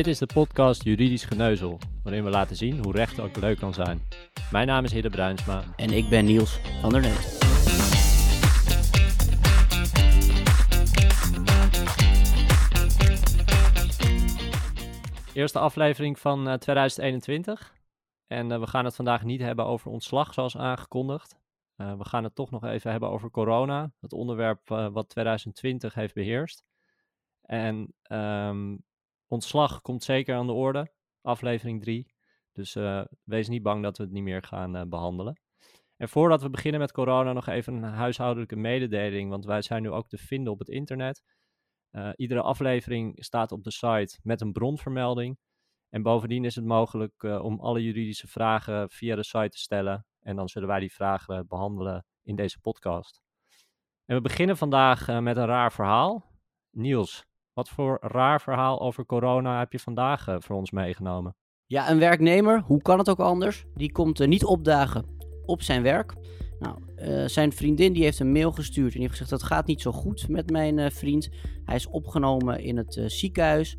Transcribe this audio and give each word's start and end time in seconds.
Dit 0.00 0.08
is 0.08 0.18
de 0.18 0.26
podcast 0.26 0.84
Juridisch 0.84 1.24
Geneuzel, 1.24 1.78
waarin 2.02 2.24
we 2.24 2.30
laten 2.30 2.56
zien 2.56 2.84
hoe 2.84 2.92
recht 2.92 3.20
ook 3.20 3.36
leuk 3.36 3.58
kan 3.58 3.74
zijn. 3.74 4.02
Mijn 4.50 4.66
naam 4.66 4.84
is 4.84 4.92
Hidde 4.92 5.10
Bruinsma. 5.10 5.64
En 5.76 5.90
ik 5.90 6.08
ben 6.08 6.24
Niels 6.24 6.60
van 6.80 6.90
der 6.90 7.00
Neut. 7.00 7.38
Eerste 15.34 15.58
aflevering 15.58 16.18
van 16.18 16.48
uh, 16.48 16.54
2021. 16.54 17.74
En 18.26 18.50
uh, 18.50 18.58
we 18.58 18.66
gaan 18.66 18.84
het 18.84 18.96
vandaag 18.96 19.24
niet 19.24 19.40
hebben 19.40 19.64
over 19.64 19.90
ontslag, 19.90 20.34
zoals 20.34 20.56
aangekondigd. 20.56 21.38
Uh, 21.76 21.98
we 21.98 22.04
gaan 22.04 22.24
het 22.24 22.34
toch 22.34 22.50
nog 22.50 22.64
even 22.64 22.90
hebben 22.90 23.10
over 23.10 23.30
corona, 23.30 23.92
het 24.00 24.12
onderwerp 24.12 24.68
wat 24.68 25.08
2020 25.08 25.94
heeft 25.94 26.14
beheerst. 26.14 26.64
En 27.42 27.94
um, 28.12 28.88
ontslag 29.30 29.80
komt 29.80 30.04
zeker 30.04 30.36
aan 30.36 30.46
de 30.46 30.52
orde, 30.52 30.92
aflevering 31.22 31.82
3. 31.82 32.14
Dus 32.52 32.76
uh, 32.76 33.04
wees 33.24 33.48
niet 33.48 33.62
bang 33.62 33.82
dat 33.82 33.96
we 33.96 34.02
het 34.02 34.12
niet 34.12 34.22
meer 34.22 34.42
gaan 34.42 34.76
uh, 34.76 34.82
behandelen. 34.82 35.40
En 35.96 36.08
voordat 36.08 36.42
we 36.42 36.50
beginnen 36.50 36.80
met 36.80 36.92
corona, 36.92 37.32
nog 37.32 37.46
even 37.46 37.74
een 37.74 37.92
huishoudelijke 37.92 38.56
mededeling, 38.56 39.30
want 39.30 39.44
wij 39.44 39.62
zijn 39.62 39.82
nu 39.82 39.90
ook 39.90 40.08
te 40.08 40.18
vinden 40.18 40.52
op 40.52 40.58
het 40.58 40.68
internet. 40.68 41.22
Uh, 41.92 42.10
iedere 42.16 42.42
aflevering 42.42 43.24
staat 43.24 43.52
op 43.52 43.64
de 43.64 43.70
site 43.70 44.18
met 44.22 44.40
een 44.40 44.52
bronvermelding. 44.52 45.38
En 45.88 46.02
bovendien 46.02 46.44
is 46.44 46.54
het 46.54 46.64
mogelijk 46.64 47.22
om 47.22 47.60
alle 47.60 47.82
juridische 47.82 48.28
vragen 48.28 48.90
via 48.90 49.16
de 49.16 49.24
site 49.24 49.48
te 49.48 49.58
stellen. 49.58 50.06
En 50.20 50.36
dan 50.36 50.48
zullen 50.48 50.68
wij 50.68 50.80
die 50.80 50.92
vragen 50.92 51.46
behandelen 51.46 52.04
in 52.22 52.36
deze 52.36 52.60
podcast. 52.60 53.20
En 54.04 54.16
we 54.16 54.20
beginnen 54.22 54.56
vandaag 54.56 55.20
met 55.20 55.36
een 55.36 55.46
raar 55.46 55.72
verhaal. 55.72 56.30
Niels, 56.70 57.29
wat 57.52 57.68
voor 57.68 57.98
raar 58.00 58.40
verhaal 58.40 58.80
over 58.80 59.06
corona 59.06 59.58
heb 59.58 59.72
je 59.72 59.78
vandaag 59.78 60.28
uh, 60.28 60.36
voor 60.38 60.56
ons 60.56 60.70
meegenomen? 60.70 61.34
Ja, 61.66 61.90
een 61.90 61.98
werknemer, 61.98 62.60
hoe 62.60 62.82
kan 62.82 62.98
het 62.98 63.08
ook 63.08 63.18
anders? 63.18 63.64
Die 63.74 63.92
komt 63.92 64.20
uh, 64.20 64.28
niet 64.28 64.44
opdagen 64.44 65.04
op 65.44 65.62
zijn 65.62 65.82
werk. 65.82 66.14
Nou, 66.58 66.78
uh, 66.98 67.26
zijn 67.26 67.52
vriendin 67.52 67.92
die 67.92 68.02
heeft 68.02 68.18
een 68.18 68.32
mail 68.32 68.52
gestuurd 68.52 68.86
en 68.86 68.92
die 68.92 69.00
heeft 69.00 69.12
gezegd 69.12 69.30
dat 69.30 69.42
gaat 69.42 69.66
niet 69.66 69.80
zo 69.80 69.92
goed 69.92 70.28
met 70.28 70.50
mijn 70.50 70.92
vriend. 70.92 71.28
Hij 71.64 71.74
is 71.74 71.86
opgenomen 71.86 72.60
in 72.60 72.76
het 72.76 73.02
ziekenhuis. 73.06 73.76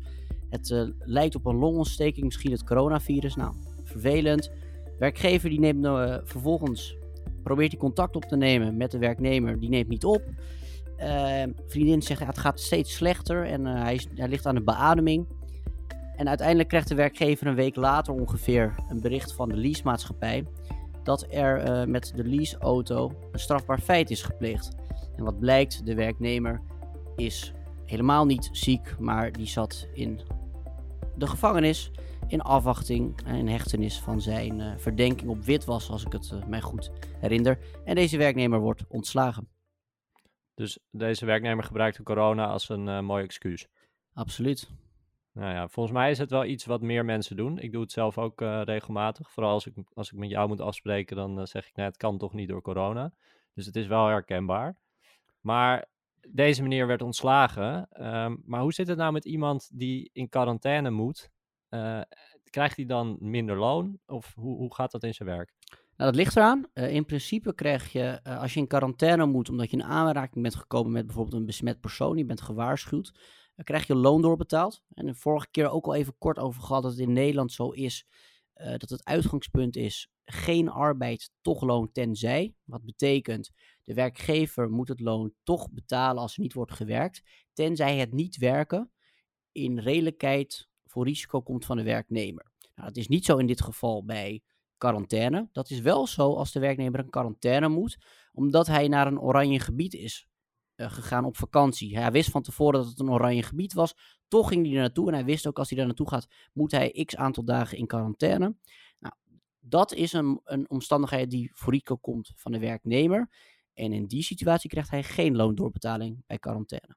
Het 0.50 0.94
lijkt 0.98 1.34
op 1.34 1.46
een 1.46 1.56
longontsteking, 1.56 2.24
misschien 2.24 2.50
het 2.50 2.64
coronavirus. 2.64 3.34
Nou, 3.34 3.54
vervelend. 3.84 4.50
Werkgever 4.98 5.48
die 5.48 5.60
neemt 5.60 5.86
vervolgens, 6.28 6.96
probeert 7.42 7.70
hij 7.70 7.80
contact 7.80 8.16
op 8.16 8.24
te 8.24 8.36
nemen 8.36 8.76
met 8.76 8.90
de 8.90 8.98
werknemer, 8.98 9.58
die 9.58 9.68
neemt 9.68 9.88
niet 9.88 10.04
op. 10.04 10.22
Uh, 11.02 11.42
vriendin 11.66 12.02
zegt 12.02 12.20
ja, 12.20 12.26
het 12.26 12.38
gaat 12.38 12.60
steeds 12.60 12.94
slechter 12.94 13.46
en 13.46 13.66
uh, 13.66 13.82
hij, 13.82 13.94
is, 13.94 14.06
hij, 14.14 14.28
ligt 14.28 14.46
aan 14.46 14.54
de 14.54 14.62
beademing. 14.62 15.26
En 16.16 16.28
uiteindelijk 16.28 16.68
krijgt 16.68 16.88
de 16.88 16.94
werkgever 16.94 17.46
een 17.46 17.54
week 17.54 17.76
later 17.76 18.14
ongeveer 18.14 18.74
een 18.88 19.00
bericht 19.00 19.34
van 19.34 19.48
de 19.48 19.56
leasemaatschappij 19.56 20.46
dat 21.02 21.26
er 21.30 21.68
uh, 21.68 21.84
met 21.84 22.12
de 22.16 22.24
leaseauto 22.24 23.12
een 23.32 23.38
strafbaar 23.38 23.80
feit 23.80 24.10
is 24.10 24.22
gepleegd. 24.22 24.70
En 25.16 25.24
wat 25.24 25.38
blijkt, 25.38 25.86
de 25.86 25.94
werknemer 25.94 26.60
is 27.16 27.52
helemaal 27.84 28.26
niet 28.26 28.48
ziek, 28.52 28.98
maar 28.98 29.32
die 29.32 29.46
zat 29.46 29.88
in 29.92 30.20
de 31.16 31.26
gevangenis 31.26 31.90
in 32.26 32.40
afwachting 32.40 33.20
en 33.24 33.48
hechtenis 33.48 34.00
van 34.00 34.20
zijn 34.20 34.62
verdenking 34.78 35.30
op 35.30 35.44
witwas, 35.44 35.90
als 35.90 36.04
ik 36.04 36.12
het 36.12 36.48
mij 36.48 36.60
goed 36.60 36.90
herinner. 37.18 37.58
En 37.84 37.94
deze 37.94 38.16
werknemer 38.16 38.60
wordt 38.60 38.84
ontslagen. 38.88 39.51
Dus 40.54 40.78
deze 40.90 41.26
werknemer 41.26 41.64
gebruikte 41.64 42.02
corona 42.02 42.46
als 42.46 42.68
een 42.68 42.86
uh, 42.86 43.00
mooi 43.00 43.24
excuus. 43.24 43.68
Absoluut. 44.14 44.70
Nou 45.32 45.52
ja, 45.52 45.68
volgens 45.68 45.94
mij 45.94 46.10
is 46.10 46.18
het 46.18 46.30
wel 46.30 46.44
iets 46.44 46.64
wat 46.64 46.80
meer 46.80 47.04
mensen 47.04 47.36
doen. 47.36 47.58
Ik 47.58 47.72
doe 47.72 47.82
het 47.82 47.92
zelf 47.92 48.18
ook 48.18 48.40
uh, 48.40 48.62
regelmatig. 48.64 49.30
Vooral 49.30 49.52
als 49.52 49.66
ik, 49.66 49.74
als 49.94 50.12
ik 50.12 50.18
met 50.18 50.30
jou 50.30 50.48
moet 50.48 50.60
afspreken, 50.60 51.16
dan 51.16 51.38
uh, 51.38 51.44
zeg 51.44 51.68
ik, 51.68 51.76
nee, 51.76 51.86
het 51.86 51.96
kan 51.96 52.18
toch 52.18 52.32
niet 52.32 52.48
door 52.48 52.62
corona. 52.62 53.12
Dus 53.54 53.66
het 53.66 53.76
is 53.76 53.86
wel 53.86 54.06
herkenbaar. 54.06 54.76
Maar 55.40 55.86
deze 56.28 56.62
meneer 56.62 56.86
werd 56.86 57.02
ontslagen. 57.02 57.88
Um, 58.06 58.42
maar 58.44 58.60
hoe 58.60 58.72
zit 58.72 58.88
het 58.88 58.98
nou 58.98 59.12
met 59.12 59.24
iemand 59.24 59.70
die 59.72 60.10
in 60.12 60.28
quarantaine 60.28 60.90
moet? 60.90 61.30
krijgt 62.50 62.76
hij 62.76 62.84
dan 62.84 63.16
minder 63.20 63.58
loon? 63.58 63.98
Of 64.06 64.34
hoe, 64.34 64.56
hoe 64.56 64.74
gaat 64.74 64.90
dat 64.90 65.02
in 65.02 65.14
zijn 65.14 65.28
werk? 65.28 65.52
Nou, 65.96 66.10
dat 66.10 66.14
ligt 66.14 66.36
eraan. 66.36 66.66
Uh, 66.74 66.94
in 66.94 67.04
principe 67.04 67.54
krijg 67.54 67.92
je, 67.92 68.20
uh, 68.26 68.40
als 68.40 68.54
je 68.54 68.60
in 68.60 68.66
quarantaine 68.66 69.26
moet, 69.26 69.48
omdat 69.48 69.70
je 69.70 69.76
in 69.76 69.82
aanraking 69.82 70.42
bent 70.42 70.54
gekomen 70.54 70.92
met 70.92 71.06
bijvoorbeeld 71.06 71.36
een 71.36 71.46
besmet 71.46 71.80
persoon, 71.80 72.16
je 72.16 72.24
bent 72.24 72.40
gewaarschuwd, 72.40 73.12
dan 73.54 73.64
krijg 73.64 73.86
je 73.86 73.94
loon 73.94 74.22
doorbetaald. 74.22 74.82
En 74.94 75.06
de 75.06 75.14
vorige 75.14 75.50
keer 75.50 75.70
ook 75.70 75.86
al 75.86 75.94
even 75.94 76.14
kort 76.18 76.38
over 76.38 76.62
gehad 76.62 76.82
dat 76.82 76.90
het 76.92 77.00
in 77.00 77.12
Nederland 77.12 77.52
zo 77.52 77.70
is, 77.70 78.06
uh, 78.56 78.70
dat 78.76 78.90
het 78.90 79.04
uitgangspunt 79.04 79.76
is 79.76 80.10
geen 80.24 80.68
arbeid, 80.68 81.30
toch 81.40 81.62
loon 81.62 81.92
tenzij. 81.92 82.54
Wat 82.64 82.84
betekent, 82.84 83.50
de 83.82 83.94
werkgever 83.94 84.70
moet 84.70 84.88
het 84.88 85.00
loon 85.00 85.32
toch 85.42 85.70
betalen 85.70 86.22
als 86.22 86.34
er 86.34 86.40
niet 86.40 86.52
wordt 86.52 86.72
gewerkt, 86.72 87.22
tenzij 87.52 87.96
het 87.96 88.12
niet 88.12 88.36
werken 88.36 88.90
in 89.52 89.78
redelijkheid 89.78 90.68
voor 90.84 91.04
risico 91.04 91.42
komt 91.42 91.64
van 91.64 91.76
de 91.76 91.82
werknemer. 91.82 92.52
Nou, 92.74 92.88
dat 92.88 92.96
is 92.96 93.08
niet 93.08 93.24
zo 93.24 93.36
in 93.36 93.46
dit 93.46 93.62
geval 93.62 94.04
bij 94.04 94.42
quarantaine. 94.82 95.48
Dat 95.52 95.70
is 95.70 95.80
wel 95.80 96.06
zo 96.06 96.34
als 96.34 96.52
de 96.52 96.60
werknemer 96.60 97.00
een 97.00 97.10
quarantaine 97.10 97.68
moet, 97.68 97.98
omdat 98.32 98.66
hij 98.66 98.88
naar 98.88 99.06
een 99.06 99.20
oranje 99.20 99.60
gebied 99.60 99.94
is 99.94 100.28
uh, 100.76 100.90
gegaan 100.90 101.24
op 101.24 101.36
vakantie. 101.36 101.98
Hij 101.98 102.12
wist 102.12 102.30
van 102.30 102.42
tevoren 102.42 102.80
dat 102.80 102.88
het 102.88 103.00
een 103.00 103.10
oranje 103.10 103.42
gebied 103.42 103.72
was, 103.72 103.94
toch 104.28 104.48
ging 104.48 104.66
hij 104.66 104.74
er 104.74 104.80
naartoe 104.80 105.08
en 105.08 105.14
hij 105.14 105.24
wist 105.24 105.46
ook 105.46 105.58
als 105.58 105.68
hij 105.68 105.78
daar 105.78 105.86
naartoe 105.86 106.08
gaat, 106.08 106.28
moet 106.52 106.70
hij 106.70 107.04
x 107.04 107.16
aantal 107.16 107.44
dagen 107.44 107.78
in 107.78 107.86
quarantaine. 107.86 108.56
Nou, 108.98 109.14
dat 109.58 109.92
is 109.92 110.12
een, 110.12 110.40
een 110.44 110.70
omstandigheid 110.70 111.30
die 111.30 111.50
voor 111.54 111.72
risico 111.72 111.96
komt 111.96 112.32
van 112.36 112.52
de 112.52 112.58
werknemer. 112.58 113.30
En 113.74 113.92
in 113.92 114.06
die 114.06 114.22
situatie 114.22 114.70
krijgt 114.70 114.90
hij 114.90 115.02
geen 115.02 115.36
loondoorbetaling 115.36 116.22
bij 116.26 116.38
quarantaine. 116.38 116.96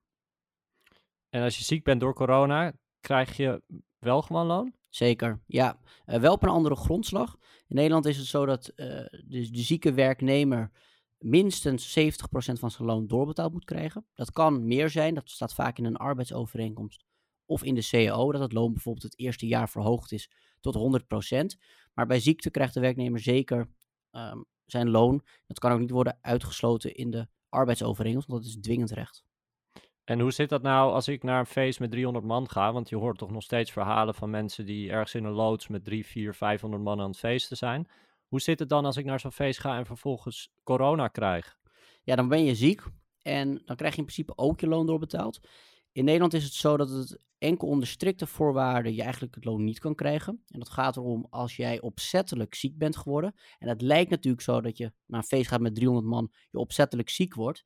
En 1.30 1.44
als 1.44 1.58
je 1.58 1.64
ziek 1.64 1.84
bent 1.84 2.00
door 2.00 2.14
corona, 2.14 2.74
krijg 3.00 3.38
je 3.38 3.62
wel 4.00 4.22
gewoon 4.22 4.46
loon? 4.46 4.74
Zeker, 4.96 5.42
ja. 5.48 5.80
Uh, 6.06 6.20
wel 6.20 6.34
op 6.34 6.44
een 6.44 6.50
andere 6.50 6.76
grondslag. 6.76 7.38
In 7.68 7.76
Nederland 7.76 8.06
is 8.06 8.18
het 8.18 8.26
zo 8.26 8.46
dat 8.46 8.72
uh, 8.76 8.88
de, 9.26 9.50
de, 9.52 9.62
zieke 9.62 9.94
werknemer 9.94 10.72
minstens 11.18 12.00
70% 12.00 12.02
van 12.34 12.72
zijn 12.72 12.88
loon 12.88 13.08
doorbetaald 13.08 13.54
moet 13.54 13.66
krijgen. 13.66 14.06
Dat 14.14 14.32
kan 14.32 14.68
meer 14.68 14.90
zijn, 14.90 15.14
dat 15.14 15.30
staat 15.30 15.54
vaak 15.54 15.78
in 15.78 15.86
een 15.86 15.96
arbeidsovereenkomst 15.98 17.06
of 17.46 17.64
in 17.64 17.76
de 17.76 17.88
CAO, 17.90 18.32
dat 18.32 18.42
het 18.42 18.54
loon 18.54 18.74
bijvoorbeeld 18.74 19.04
het 19.04 19.20
eerste 19.20 19.48
jaar 19.48 19.70
verhoogd 19.70 20.12
is 20.12 20.32
tot 20.60 21.02
100%. 21.56 21.60
Maar 21.94 22.06
bij 22.08 22.20
ziekte 22.20 22.52
krijgt 22.52 22.74
de 22.74 22.80
werknemer 22.80 23.20
zeker 23.20 23.70
um, 24.12 24.46
zijn 24.66 24.90
loon. 24.90 25.24
Dat 25.48 25.60
kan 25.60 25.72
ook 25.72 25.80
niet 25.80 25.90
worden 25.90 26.18
uitgesloten 26.22 26.96
in 26.96 27.12
de 27.12 27.28
arbeidsovereenkomst, 27.50 28.28
want 28.28 28.44
dat 28.44 28.52
is 28.52 28.60
dwingend 28.62 28.92
recht. 28.92 29.24
En 30.06 30.20
hoe 30.20 30.32
zit 30.32 30.50
dat 30.50 30.62
nou 30.62 30.92
als 30.92 31.08
ik 31.08 31.24
naar 31.24 31.40
een 31.40 31.46
feest 31.46 31.80
met 31.80 31.92
300 31.92 32.26
man 32.26 32.50
ga? 32.50 32.74
Want 32.74 32.90
je 32.90 32.96
hoort 32.96 33.18
toch 33.18 33.32
nog 33.32 33.44
steeds 33.44 33.72
verhalen 33.72 34.16
van 34.16 34.30
mensen 34.30 34.66
die 34.66 34.90
ergens 34.90 35.16
in 35.16 35.24
een 35.24 35.32
loods 35.32 35.68
met 35.68 35.84
3, 35.84 36.06
4, 36.06 36.34
500 36.34 36.84
man 36.84 37.00
aan 37.02 37.10
het 37.10 37.18
feesten 37.18 37.58
zijn. 37.58 37.88
Hoe 38.28 38.42
zit 38.42 38.60
het 38.60 38.70
dan 38.70 38.86
als 38.86 38.98
ik 38.98 39.06
naar 39.06 39.20
zo'n 39.20 39.32
feest 39.32 39.60
ga 39.60 39.78
en 39.78 39.86
vervolgens 39.86 40.52
corona 40.64 41.08
krijg? 41.08 41.58
Ja, 42.04 42.16
dan 42.16 42.28
ben 42.28 42.44
je 42.44 42.56
ziek 42.56 42.84
en 43.22 43.62
dan 43.66 43.76
krijg 43.76 43.94
je 43.94 44.00
in 44.00 44.06
principe 44.06 44.38
ook 44.38 44.60
je 44.60 44.68
loon 44.68 44.86
doorbetaald. 44.86 45.40
In 45.92 46.06
Nederland 46.06 46.34
is 46.34 46.44
het 46.44 46.54
zo 46.54 46.78
dat 46.78 46.90
het 46.90 47.20
enkel 47.38 47.68
onder 47.68 47.88
strikte 47.88 48.28
voorwaarden 48.28 48.96
je 48.96 49.02
eigenlijk 49.02 49.36
het 49.36 49.46
loon 49.46 49.64
niet 49.64 49.80
kan 49.80 49.96
krijgen. 49.96 50.44
En 50.48 50.60
dat 50.60 50.70
gaat 50.70 50.98
erom 50.98 51.28
als 51.30 51.56
jij 51.56 51.82
opzettelijk 51.82 52.56
ziek 52.56 52.78
bent 52.78 52.98
geworden. 52.98 53.36
En 53.60 53.68
het 53.68 53.82
lijkt 53.82 54.10
natuurlijk 54.10 54.44
zo 54.44 54.62
dat 54.62 54.78
je 54.78 54.92
naar 55.06 55.20
een 55.20 55.26
feest 55.26 55.48
gaat 55.48 55.62
met 55.62 55.76
300 55.76 56.08
man, 56.08 56.32
je 56.52 56.58
opzettelijk 56.58 57.10
ziek 57.10 57.34
wordt. 57.34 57.66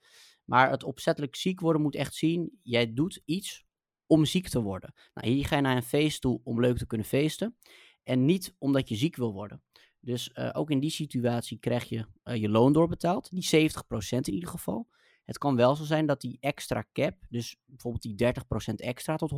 Maar 0.50 0.70
het 0.72 0.84
opzettelijk 0.84 1.36
ziek 1.36 1.60
worden 1.60 1.82
moet 1.82 1.96
echt 1.96 2.16
zien, 2.16 2.60
jij 2.62 2.94
doet 2.94 3.22
iets 3.26 3.66
om 4.08 4.26
ziek 4.26 4.48
te 4.48 4.62
worden. 4.62 4.94
Nou, 5.14 5.28
hier 5.34 5.46
ga 5.46 5.56
je 5.56 5.62
naar 5.62 5.76
een 5.76 5.84
feest 5.84 6.22
toe 6.22 6.42
om 6.44 6.60
leuk 6.60 6.78
te 6.78 6.88
kunnen 6.88 7.08
feesten. 7.08 7.56
En 8.04 8.26
niet 8.26 8.56
omdat 8.58 8.90
je 8.90 8.96
ziek 8.96 9.16
wil 9.16 9.34
worden. 9.34 9.64
Dus 10.00 10.32
uh, 10.34 10.50
ook 10.54 10.72
in 10.72 10.80
die 10.80 10.90
situatie 10.90 11.60
krijg 11.60 11.84
je 11.84 12.06
uh, 12.24 12.36
je 12.36 12.50
loon 12.50 12.74
doorbetaald. 12.74 13.30
Die 13.32 13.72
70% 13.72 13.78
in 14.10 14.34
ieder 14.34 14.50
geval. 14.50 14.88
Het 15.26 15.38
kan 15.38 15.56
wel 15.56 15.76
zo 15.76 15.84
zijn 15.84 16.06
dat 16.06 16.22
die 16.22 16.38
extra 16.40 16.86
cap, 16.94 17.16
dus 17.30 17.56
bijvoorbeeld 17.66 18.18
die 18.18 18.34
30% 18.72 18.76
extra 18.76 19.16
tot 19.16 19.32
100%, 19.32 19.36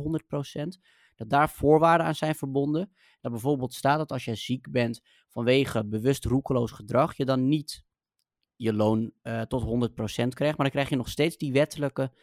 dat 1.14 1.30
daar 1.30 1.50
voorwaarden 1.50 2.06
aan 2.06 2.14
zijn 2.14 2.34
verbonden. 2.34 2.92
Dat 3.20 3.32
bijvoorbeeld 3.32 3.74
staat 3.74 3.98
dat 3.98 4.12
als 4.12 4.24
jij 4.24 4.36
ziek 4.36 4.70
bent 4.70 5.00
vanwege 5.28 5.84
bewust 5.84 6.24
roekeloos 6.24 6.70
gedrag, 6.70 7.16
je 7.16 7.24
dan 7.24 7.48
niet 7.48 7.84
je 8.56 8.72
loon 8.72 9.12
uh, 9.22 9.40
tot 9.40 9.90
100% 9.90 9.94
krijgt, 9.94 10.38
maar 10.38 10.54
dan 10.56 10.70
krijg 10.70 10.88
je 10.88 10.96
nog 10.96 11.08
steeds 11.08 11.36
die 11.36 11.52
wettelijke 11.52 12.10
70%. 12.10 12.14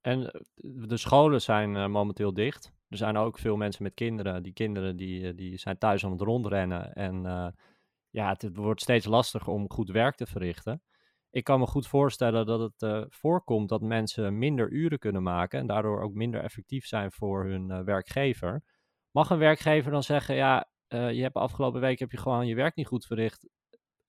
En 0.00 0.32
eh, 0.32 0.40
de 0.64 0.96
scholen 0.96 1.40
zijn 1.42 1.74
uh, 1.74 1.86
momenteel 1.86 2.34
dicht. 2.34 2.72
Er 2.88 2.96
zijn 2.96 3.16
ook 3.16 3.38
veel 3.38 3.56
mensen 3.56 3.82
met 3.82 3.94
kinderen. 3.94 4.42
Die 4.42 4.52
kinderen 4.52 4.96
die, 4.96 5.34
die 5.34 5.56
zijn 5.58 5.78
thuis 5.78 6.04
aan 6.04 6.10
het 6.10 6.20
rondrennen. 6.20 6.92
En 6.92 7.22
ja, 8.10 8.28
het, 8.28 8.56
wordt 8.56 8.80
steeds 8.80 9.06
lastiger 9.06 9.52
om 9.52 9.70
goed 9.70 9.90
werk 9.90 10.14
te 10.14 10.26
verrichten. 10.26 10.82
ik 11.30 11.44
kan 11.44 11.58
me 11.60 11.66
goed 11.66 11.86
voorstellen 11.86 12.46
dat 12.46 12.72
het 12.72 13.06
voorkomt 13.08 13.68
dat 13.68 13.80
mensen 13.80 14.38
minder 14.38 14.70
uren 14.70 14.98
kunnen 14.98 15.22
maken 15.22 15.58
en 15.58 15.66
daardoor 15.66 16.00
ook 16.00 16.14
minder 16.14 16.42
effectief 16.42 16.86
zijn 16.86 17.12
voor 17.12 17.44
hun 17.44 17.84
werkgever. 17.84 18.62
Mag 19.10 19.30
een 19.30 19.38
werkgever 19.38 19.90
dan 19.90 20.02
zeggen, 20.02 20.34
ja, 20.34 20.72
uh, 20.92 21.12
je 21.12 21.22
hebt 21.22 21.36
afgelopen 21.36 21.80
week 21.80 21.98
heb 21.98 22.10
je 22.10 22.18
gewoon 22.18 22.46
je 22.46 22.54
werk 22.54 22.74
niet 22.74 22.86
goed 22.86 23.06
verricht, 23.06 23.48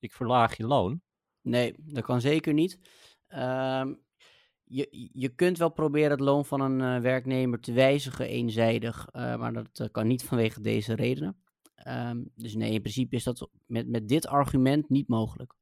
ik 0.03 0.13
verlaag 0.13 0.57
je 0.57 0.65
loon? 0.65 1.01
Nee, 1.41 1.73
dat 1.77 2.03
kan 2.03 2.21
zeker 2.21 2.53
niet. 2.53 2.79
Um, 3.27 4.01
je, 4.63 5.09
je 5.13 5.29
kunt 5.29 5.57
wel 5.57 5.69
proberen 5.69 6.11
het 6.11 6.19
loon 6.19 6.45
van 6.45 6.61
een 6.61 7.01
werknemer 7.01 7.59
te 7.59 7.73
wijzigen 7.73 8.27
eenzijdig, 8.27 9.07
maar 9.13 9.53
dat 9.53 9.91
kan 9.91 10.07
niet 10.07 10.23
vanwege 10.23 10.61
deze 10.61 10.94
redenen. 10.94 11.38
Um, 11.88 12.31
dus 12.35 12.55
nee, 12.55 12.71
in 12.71 12.81
principe 12.81 13.15
is 13.15 13.23
dat 13.23 13.50
met, 13.65 13.88
met 13.88 14.07
dit 14.07 14.27
argument 14.27 14.89
niet 14.89 15.07
mogelijk. 15.07 15.53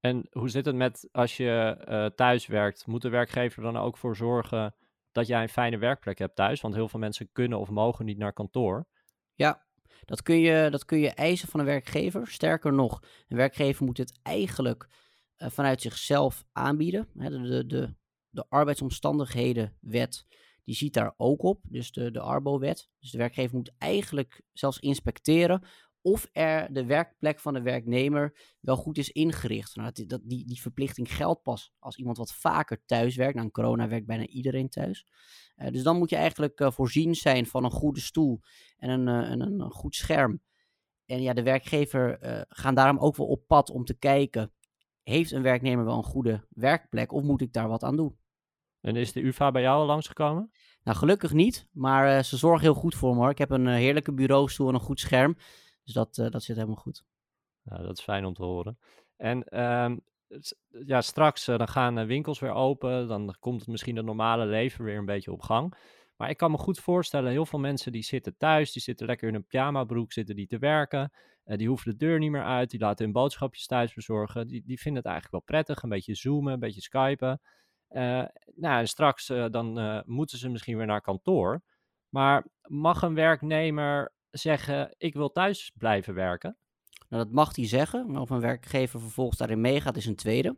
En 0.00 0.26
hoe 0.30 0.48
zit 0.48 0.64
het 0.64 0.74
met 0.74 1.08
als 1.12 1.36
je 1.36 2.12
thuis 2.16 2.46
werkt? 2.46 2.86
Moet 2.86 3.02
de 3.02 3.08
werkgever 3.08 3.62
dan 3.62 3.76
ook 3.76 3.96
voor 3.96 4.16
zorgen 4.16 4.74
dat 5.12 5.26
jij 5.26 5.42
een 5.42 5.48
fijne 5.48 5.78
werkplek 5.78 6.18
hebt 6.18 6.36
thuis? 6.36 6.60
Want 6.60 6.74
heel 6.74 6.88
veel 6.88 7.00
mensen 7.00 7.32
kunnen 7.32 7.58
of 7.58 7.70
mogen 7.70 8.04
niet 8.04 8.18
naar 8.18 8.32
kantoor. 8.32 8.86
Ja, 9.34 9.66
dat 10.04 10.22
kun 10.22 10.38
je, 10.38 10.68
dat 10.70 10.84
kun 10.84 10.98
je 10.98 11.10
eisen 11.10 11.48
van 11.48 11.60
een 11.60 11.66
werkgever. 11.66 12.26
Sterker 12.26 12.72
nog, 12.72 13.02
een 13.28 13.36
werkgever 13.36 13.84
moet 13.84 13.98
het 13.98 14.18
eigenlijk 14.22 14.88
uh, 15.38 15.48
vanuit 15.50 15.80
zichzelf 15.80 16.44
aanbieden. 16.52 17.08
De, 17.12 17.40
de, 17.40 17.66
de, 17.66 17.94
de 18.28 18.46
arbeidsomstandighedenwet 18.48 20.26
die 20.64 20.74
ziet 20.74 20.94
daar 20.94 21.14
ook 21.16 21.42
op, 21.42 21.60
dus 21.68 21.92
de, 21.92 22.10
de 22.10 22.20
Arbo-wet. 22.20 22.90
Dus 22.98 23.10
de 23.10 23.18
werkgever 23.18 23.56
moet 23.56 23.74
eigenlijk 23.78 24.42
zelfs 24.52 24.78
inspecteren 24.78 25.62
of 26.02 26.28
er 26.32 26.72
de 26.72 26.84
werkplek 26.84 27.40
van 27.40 27.54
de 27.54 27.62
werknemer 27.62 28.56
wel 28.60 28.76
goed 28.76 28.98
is 28.98 29.10
ingericht. 29.10 29.76
Nou, 29.76 29.90
dat, 29.92 30.08
dat, 30.08 30.20
die, 30.24 30.46
die 30.46 30.60
verplichting 30.60 31.14
geldt 31.14 31.42
pas 31.42 31.72
als 31.78 31.96
iemand 31.96 32.16
wat 32.16 32.34
vaker 32.34 32.82
thuis 32.84 33.16
werkt. 33.16 33.34
Nou, 33.34 33.46
in 33.46 33.52
corona 33.52 33.88
werkt 33.88 34.06
bijna 34.06 34.26
iedereen 34.26 34.68
thuis. 34.68 35.06
Uh, 35.56 35.68
dus 35.70 35.82
dan 35.82 35.98
moet 35.98 36.10
je 36.10 36.16
eigenlijk 36.16 36.60
uh, 36.60 36.70
voorzien 36.70 37.14
zijn 37.14 37.46
van 37.46 37.64
een 37.64 37.70
goede 37.70 38.00
stoel 38.00 38.40
en 38.76 38.90
een, 38.90 39.24
uh, 39.24 39.30
een, 39.30 39.40
een, 39.40 39.70
goed 39.70 39.94
scherm. 39.94 40.40
En 41.06 41.22
ja, 41.22 41.32
de 41.32 41.42
werkgever 41.42 42.18
gaan 42.48 42.74
daarom 42.74 42.98
ook 42.98 43.16
wel 43.16 43.26
op 43.26 43.46
pad 43.46 43.70
om 43.70 43.84
te 43.84 43.98
kijken, 43.98 44.52
heeft 45.02 45.32
een 45.32 45.42
werknemer 45.42 45.84
wel 45.84 45.96
een 45.96 46.02
goede 46.02 46.46
werkplek 46.48 47.12
of 47.12 47.22
moet 47.22 47.40
ik 47.40 47.52
daar 47.52 47.68
wat 47.68 47.82
aan 47.82 47.96
doen? 47.96 48.18
En 48.80 48.96
is 48.96 49.12
de 49.12 49.20
UvA 49.20 49.50
bij 49.50 49.62
jou 49.62 49.80
al 49.80 49.86
langsgekomen? 49.86 50.50
Nou, 50.82 50.96
gelukkig 50.96 51.32
niet, 51.32 51.68
maar 51.72 52.24
ze 52.24 52.36
zorgen 52.36 52.62
heel 52.62 52.74
goed 52.74 52.94
voor 52.94 53.14
me 53.14 53.20
hoor. 53.20 53.30
Ik 53.30 53.38
heb 53.38 53.50
een 53.50 53.66
heerlijke 53.66 54.12
bureaustoel 54.12 54.68
en 54.68 54.74
een 54.74 54.80
goed 54.80 55.00
scherm. 55.00 55.36
Dus 55.84 55.94
dat, 55.94 56.18
uh, 56.18 56.30
dat 56.30 56.42
zit 56.42 56.56
helemaal 56.56 56.76
goed. 56.76 57.04
Nou, 57.62 57.82
dat 57.82 57.98
is 57.98 58.04
fijn 58.04 58.24
om 58.24 58.34
te 58.34 58.42
horen. 58.42 58.78
En 59.16 59.60
um, 59.60 60.00
ja, 60.86 61.00
straks 61.00 61.48
uh, 61.48 61.58
dan 61.58 61.68
gaan 61.68 61.98
uh, 61.98 62.06
winkels 62.06 62.38
weer 62.38 62.52
open. 62.52 63.08
Dan 63.08 63.34
komt 63.38 63.60
het 63.60 63.68
misschien 63.68 63.96
het 63.96 64.04
normale 64.04 64.46
leven 64.46 64.84
weer 64.84 64.98
een 64.98 65.04
beetje 65.04 65.32
op 65.32 65.42
gang. 65.42 65.74
Maar 66.16 66.30
ik 66.30 66.36
kan 66.36 66.50
me 66.50 66.56
goed 66.56 66.78
voorstellen, 66.78 67.30
heel 67.30 67.46
veel 67.46 67.58
mensen 67.58 67.92
die 67.92 68.02
zitten 68.02 68.36
thuis, 68.36 68.72
die 68.72 68.82
zitten 68.82 69.06
lekker 69.06 69.28
in 69.28 69.34
een 69.34 69.46
pyjamabroek, 69.46 70.12
zitten 70.12 70.36
die 70.36 70.46
te 70.46 70.58
werken. 70.58 71.12
die 71.44 71.68
hoeven 71.68 71.90
de 71.90 71.96
deur 71.96 72.18
niet 72.18 72.30
meer 72.30 72.44
uit, 72.44 72.70
die 72.70 72.80
laten 72.80 73.04
hun 73.04 73.14
boodschapjes 73.14 73.66
thuis 73.66 73.94
bezorgen. 73.94 74.46
Die, 74.46 74.62
die 74.64 74.80
vinden 74.80 75.02
het 75.02 75.10
eigenlijk 75.10 75.44
wel 75.44 75.56
prettig, 75.56 75.82
een 75.82 75.88
beetje 75.88 76.14
zoomen, 76.14 76.52
een 76.52 76.58
beetje 76.58 76.80
skypen. 76.80 77.40
nou, 78.54 78.86
straks 78.86 79.26
dan 79.26 80.02
moeten 80.06 80.38
ze 80.38 80.48
misschien 80.48 80.76
weer 80.76 80.86
naar 80.86 81.00
kantoor. 81.00 81.62
Maar 82.08 82.46
mag 82.62 83.02
een 83.02 83.14
werknemer 83.14 84.12
zeggen: 84.30 84.94
Ik 84.98 85.14
wil 85.14 85.32
thuis 85.32 85.72
blijven 85.76 86.14
werken? 86.14 86.56
Nou, 87.08 87.24
dat 87.24 87.32
mag 87.32 87.56
hij 87.56 87.66
zeggen. 87.66 88.10
Maar 88.10 88.20
of 88.20 88.30
een 88.30 88.40
werkgever 88.40 89.00
vervolgens 89.00 89.38
daarin 89.38 89.60
meegaat, 89.60 89.96
is 89.96 90.06
een 90.06 90.16
tweede. 90.16 90.56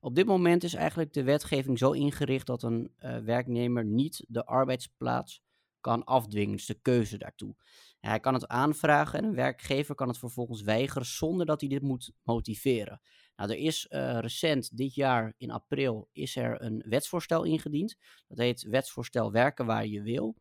Op 0.00 0.14
dit 0.14 0.26
moment 0.26 0.64
is 0.64 0.74
eigenlijk 0.74 1.12
de 1.12 1.22
wetgeving 1.22 1.78
zo 1.78 1.90
ingericht 1.90 2.46
dat 2.46 2.62
een 2.62 2.92
uh, 2.98 3.18
werknemer 3.18 3.84
niet 3.84 4.24
de 4.28 4.44
arbeidsplaats 4.44 5.42
kan 5.80 6.04
afdwingen, 6.04 6.56
dus 6.56 6.66
de 6.66 6.80
keuze 6.82 7.18
daartoe. 7.18 7.54
hij 8.00 8.20
kan 8.20 8.34
het 8.34 8.48
aanvragen 8.48 9.18
en 9.18 9.24
een 9.24 9.34
werkgever 9.34 9.94
kan 9.94 10.08
het 10.08 10.18
vervolgens 10.18 10.62
weigeren 10.62 11.06
zonder 11.06 11.46
dat 11.46 11.60
hij 11.60 11.68
dit 11.68 11.82
moet 11.82 12.12
motiveren. 12.22 13.00
Nou, 13.36 13.50
er 13.50 13.56
is 13.56 13.86
uh, 13.90 14.18
recent, 14.18 14.76
dit 14.76 14.94
jaar 14.94 15.34
in 15.36 15.50
april, 15.50 16.08
is 16.12 16.36
er 16.36 16.62
een 16.62 16.84
wetsvoorstel 16.88 17.44
ingediend. 17.44 17.96
Dat 18.28 18.38
heet 18.38 18.62
wetsvoorstel 18.62 19.32
werken 19.32 19.66
waar 19.66 19.86
je 19.86 20.02
wil. 20.02 20.36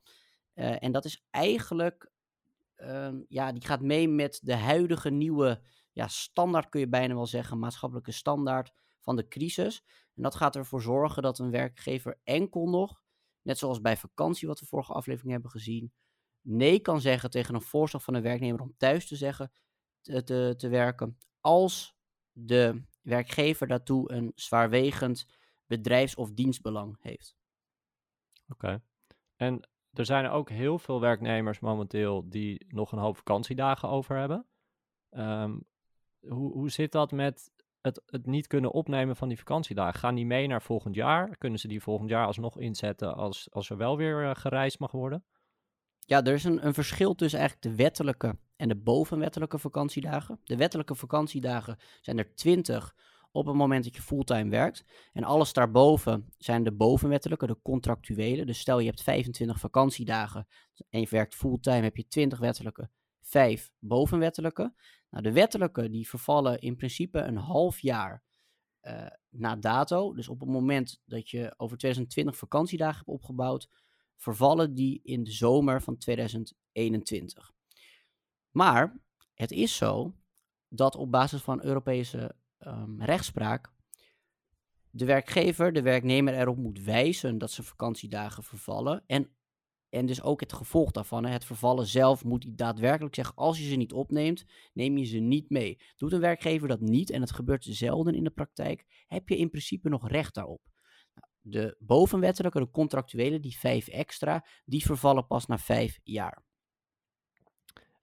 Uh, 0.56 0.84
en 0.84 0.92
dat 0.92 1.06
is 1.06 1.24
eigenlijk 1.30 2.12
um, 2.78 3.26
ja, 3.28 3.52
die 3.52 3.66
gaat 3.66 3.82
mee 3.82 4.10
met 4.10 4.40
de 4.44 4.56
huidige 4.56 5.10
nieuwe 5.10 5.62
ja, 5.92 6.08
standaard, 6.08 6.70
kun 6.70 6.80
je 6.80 6.88
bijna 6.88 7.14
wel 7.14 7.26
zeggen, 7.26 7.60
maatschappelijke 7.60 8.12
standaard 8.12 8.74
van 9.02 9.16
de 9.16 9.28
crisis. 9.28 9.84
En 10.16 10.24
dat 10.24 10.36
gaat 10.36 10.56
ervoor 10.56 10.82
zorgen 10.82 11.24
dat 11.24 11.40
een 11.40 11.52
werkgever 11.52 12.20
enkel 12.24 12.70
nog, 12.70 13.02
net 13.42 13.58
zoals 13.58 13.82
bij 13.82 13.98
vakantie, 13.98 14.48
wat 14.48 14.60
we 14.60 14.66
vorige 14.66 14.94
aflevering 14.94 15.32
hebben 15.32 15.52
gezien, 15.52 15.94
nee 16.42 16.80
kan 16.80 17.02
zeggen 17.02 17.30
tegen 17.30 17.56
een 17.56 17.62
voorstel 17.62 18.00
van 18.00 18.14
een 18.14 18.22
werknemer 18.22 18.62
om 18.62 18.74
thuis 18.78 19.08
te 19.08 19.16
zeggen 19.16 19.52
te, 20.02 20.54
te 20.58 20.68
werken, 20.70 21.18
als 21.40 21.96
de 22.32 22.84
werkgever 23.02 23.68
daartoe 23.68 24.12
een 24.12 24.32
zwaarwegend 24.36 25.26
bedrijfs- 25.66 26.16
of 26.16 26.32
dienstbelang 26.32 26.98
heeft. 27.00 27.36
Oké. 28.48 28.82
En 29.36 29.70
er 29.94 30.06
zijn 30.06 30.30
ook 30.30 30.50
heel 30.50 30.80
veel 30.80 31.02
werknemers 31.02 31.60
momenteel 31.60 32.30
die 32.30 32.66
nog 32.70 32.92
een 32.92 33.00
hoop 33.00 33.18
vakantiedagen 33.18 33.90
over 33.90 34.18
hebben. 34.18 34.46
Um, 35.12 35.66
hoe, 36.20 36.52
hoe 36.52 36.70
zit 36.70 36.92
dat 36.92 37.12
met 37.12 37.52
het, 37.82 38.02
het 38.06 38.26
niet 38.26 38.48
kunnen 38.48 38.72
opnemen 38.72 39.16
van 39.16 39.28
die 39.28 39.38
vakantiedagen? 39.38 40.00
Gaan 40.00 40.16
die 40.16 40.26
mee 40.26 40.48
naar 40.48 40.62
volgend 40.62 40.96
jaar? 40.96 41.38
Kunnen 41.38 41.60
ze 41.60 41.68
die 41.68 41.82
volgend 41.82 42.10
jaar 42.10 42.26
alsnog 42.26 42.60
inzetten 42.60 43.16
als, 43.16 43.48
als 43.52 43.70
er 43.70 43.78
wel 43.78 43.98
weer 43.98 44.24
uh, 44.24 44.36
gereisd 44.36 44.80
mag 44.80 44.92
worden? 44.92 45.24
Ja, 46.00 46.24
er 46.24 46.34
is 46.34 46.44
een, 46.44 46.66
een 46.66 46.74
verschil 46.74 47.16
tussen 47.16 47.40
eigenlijk 47.40 47.70
de 47.70 47.84
wettelijke 47.84 48.38
en 48.56 48.68
de 48.68 48.76
bovenwettelijke 48.76 49.60
vakantiedagen. 49.60 50.40
De 50.44 50.58
wettelijke 50.58 50.96
vakantiedagen 50.96 51.78
zijn 52.02 52.18
er 52.18 52.36
20 52.36 52.96
op 53.32 53.46
het 53.46 53.56
moment 53.56 53.84
dat 53.84 53.96
je 53.96 54.02
fulltime 54.02 54.50
werkt. 54.50 54.86
En 55.14 55.24
alles 55.24 55.54
daarboven 55.54 56.30
zijn 56.38 56.64
de 56.64 56.72
bovenwettelijke, 56.72 57.48
de 57.48 57.62
contractuele. 57.62 58.46
Dus 58.46 58.60
stel 58.60 58.80
je 58.80 58.88
hebt 58.88 59.04
25 59.04 59.60
vakantiedagen 59.60 60.48
en 60.90 61.00
je 61.00 61.08
werkt 61.10 61.36
fulltime, 61.36 61.82
heb 61.82 61.98
je 61.98 62.08
20 62.08 62.40
wettelijke, 62.40 62.90
5 63.22 63.72
bovenwettelijke. 63.80 64.74
Nou, 65.10 65.24
de 65.24 65.32
wettelijke 65.32 65.90
die 65.90 66.10
vervallen 66.10 66.60
in 66.60 66.76
principe 66.76 67.20
een 67.20 67.38
half 67.38 67.80
jaar 67.80 68.24
uh, 68.82 69.08
na 69.30 69.56
dato. 69.56 70.14
Dus 70.14 70.28
op 70.28 70.40
het 70.40 70.50
moment 70.50 71.02
dat 71.06 71.30
je 71.30 71.54
over 71.58 71.78
2020 71.78 72.38
vakantiedagen 72.38 72.98
hebt 72.98 73.10
opgebouwd, 73.10 73.70
vervallen 74.16 74.74
die 74.74 75.00
in 75.04 75.24
de 75.24 75.32
zomer 75.32 75.82
van 75.82 75.98
2021. 75.98 77.54
Maar 78.52 79.00
het 79.34 79.52
is 79.52 79.76
zo 79.76 80.16
dat 80.70 80.96
op 80.96 81.12
basis 81.12 81.42
van 81.42 81.64
Europese 81.64 82.36
um, 82.60 83.02
rechtspraak 83.02 83.76
de 84.98 85.06
werkgever 85.06 85.74
de 85.74 85.82
werknemer 85.82 86.34
erop 86.34 86.58
moet 86.58 86.84
wijzen 86.84 87.38
dat 87.38 87.52
zijn 87.52 87.68
vakantiedagen 87.68 88.44
vervallen. 88.44 89.04
En, 89.08 89.30
en 89.90 90.06
dus 90.06 90.22
ook 90.22 90.40
het 90.40 90.54
gevolg 90.54 90.92
daarvan, 90.92 91.26
het 91.26 91.46
vervallen 91.46 91.88
zelf, 91.88 92.24
moet 92.24 92.58
daadwerkelijk 92.58 93.16
zeggen: 93.16 93.36
als 93.36 93.60
je 93.60 93.70
ze 93.70 93.76
niet 93.76 93.94
opneemt, 93.94 94.46
neem 94.74 94.98
je 94.98 95.06
ze 95.06 95.18
niet 95.18 95.50
mee. 95.50 95.82
Doet 95.96 96.12
een 96.14 96.20
werkgever 96.20 96.68
dat 96.68 96.82
niet, 96.82 97.10
en 97.10 97.22
het 97.22 97.32
gebeurt 97.32 97.66
zelden 97.70 98.16
in 98.16 98.24
de 98.24 98.30
praktijk, 98.30 99.06
heb 99.08 99.30
je 99.30 99.38
in 99.38 99.50
principe 99.50 99.90
nog 99.90 100.10
recht 100.10 100.34
daarop. 100.34 100.62
Nou, 101.14 101.28
de 101.42 101.76
bovenwettelijke, 101.80 102.60
de 102.60 102.70
contractuele, 102.70 103.40
die 103.40 103.58
vijf 103.58 103.88
extra, 103.88 104.46
die 104.66 104.86
vervallen 104.86 105.28
pas 105.28 105.46
na 105.46 105.58
vijf 105.58 106.00
jaar. 106.04 106.46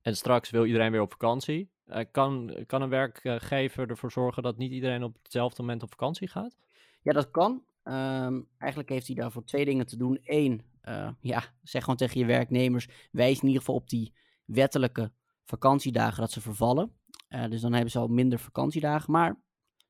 En 0.04 0.16
straks 0.16 0.50
wil 0.50 0.64
iedereen 0.64 0.92
weer 0.92 1.00
op 1.00 1.10
vakantie. 1.10 1.70
Uh, 1.86 1.98
kan, 2.10 2.64
kan 2.66 2.82
een 2.82 2.88
werkgever 2.88 3.90
ervoor 3.90 4.12
zorgen 4.12 4.42
dat 4.42 4.56
niet 4.56 4.72
iedereen 4.72 5.02
op 5.02 5.16
hetzelfde 5.22 5.62
moment 5.62 5.82
op 5.82 5.90
vakantie 5.90 6.28
gaat? 6.28 6.56
Ja, 7.02 7.12
dat 7.12 7.30
kan. 7.30 7.64
Um, 7.84 8.48
eigenlijk 8.58 8.88
heeft 8.90 9.06
hij 9.06 9.16
daarvoor 9.16 9.44
twee 9.44 9.64
dingen 9.64 9.86
te 9.86 9.96
doen. 9.96 10.18
Eén, 10.22 10.64
uh, 10.84 11.10
ja, 11.20 11.44
zeg 11.62 11.80
gewoon 11.80 11.96
tegen 11.96 12.20
je 12.20 12.26
werknemers, 12.26 12.88
wijs 13.10 13.40
in 13.40 13.46
ieder 13.46 13.60
geval 13.60 13.74
op 13.74 13.88
die 13.88 14.14
wettelijke 14.44 15.12
vakantiedagen 15.44 16.20
dat 16.20 16.32
ze 16.32 16.40
vervallen. 16.40 16.92
Uh, 17.28 17.48
dus 17.48 17.60
dan 17.60 17.72
hebben 17.72 17.90
ze 17.90 17.98
al 17.98 18.08
minder 18.08 18.38
vakantiedagen. 18.38 19.12
Maar 19.12 19.40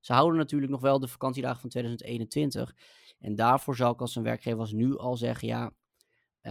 ze 0.01 0.13
houden 0.13 0.39
natuurlijk 0.39 0.73
nog 0.73 0.81
wel 0.81 1.01
de 1.01 1.09
vakantiedagen 1.09 1.61
van 1.61 1.71
2021. 1.71 2.77
En 3.19 3.35
daarvoor 3.35 3.77
zou 3.77 3.93
ik 3.93 4.01
als 4.01 4.17
een 4.17 4.23
werkgever 4.23 4.61
als 4.61 4.73
nu 4.73 4.99
al 4.99 5.17
zeggen, 5.17 5.49
ja, 5.49 5.73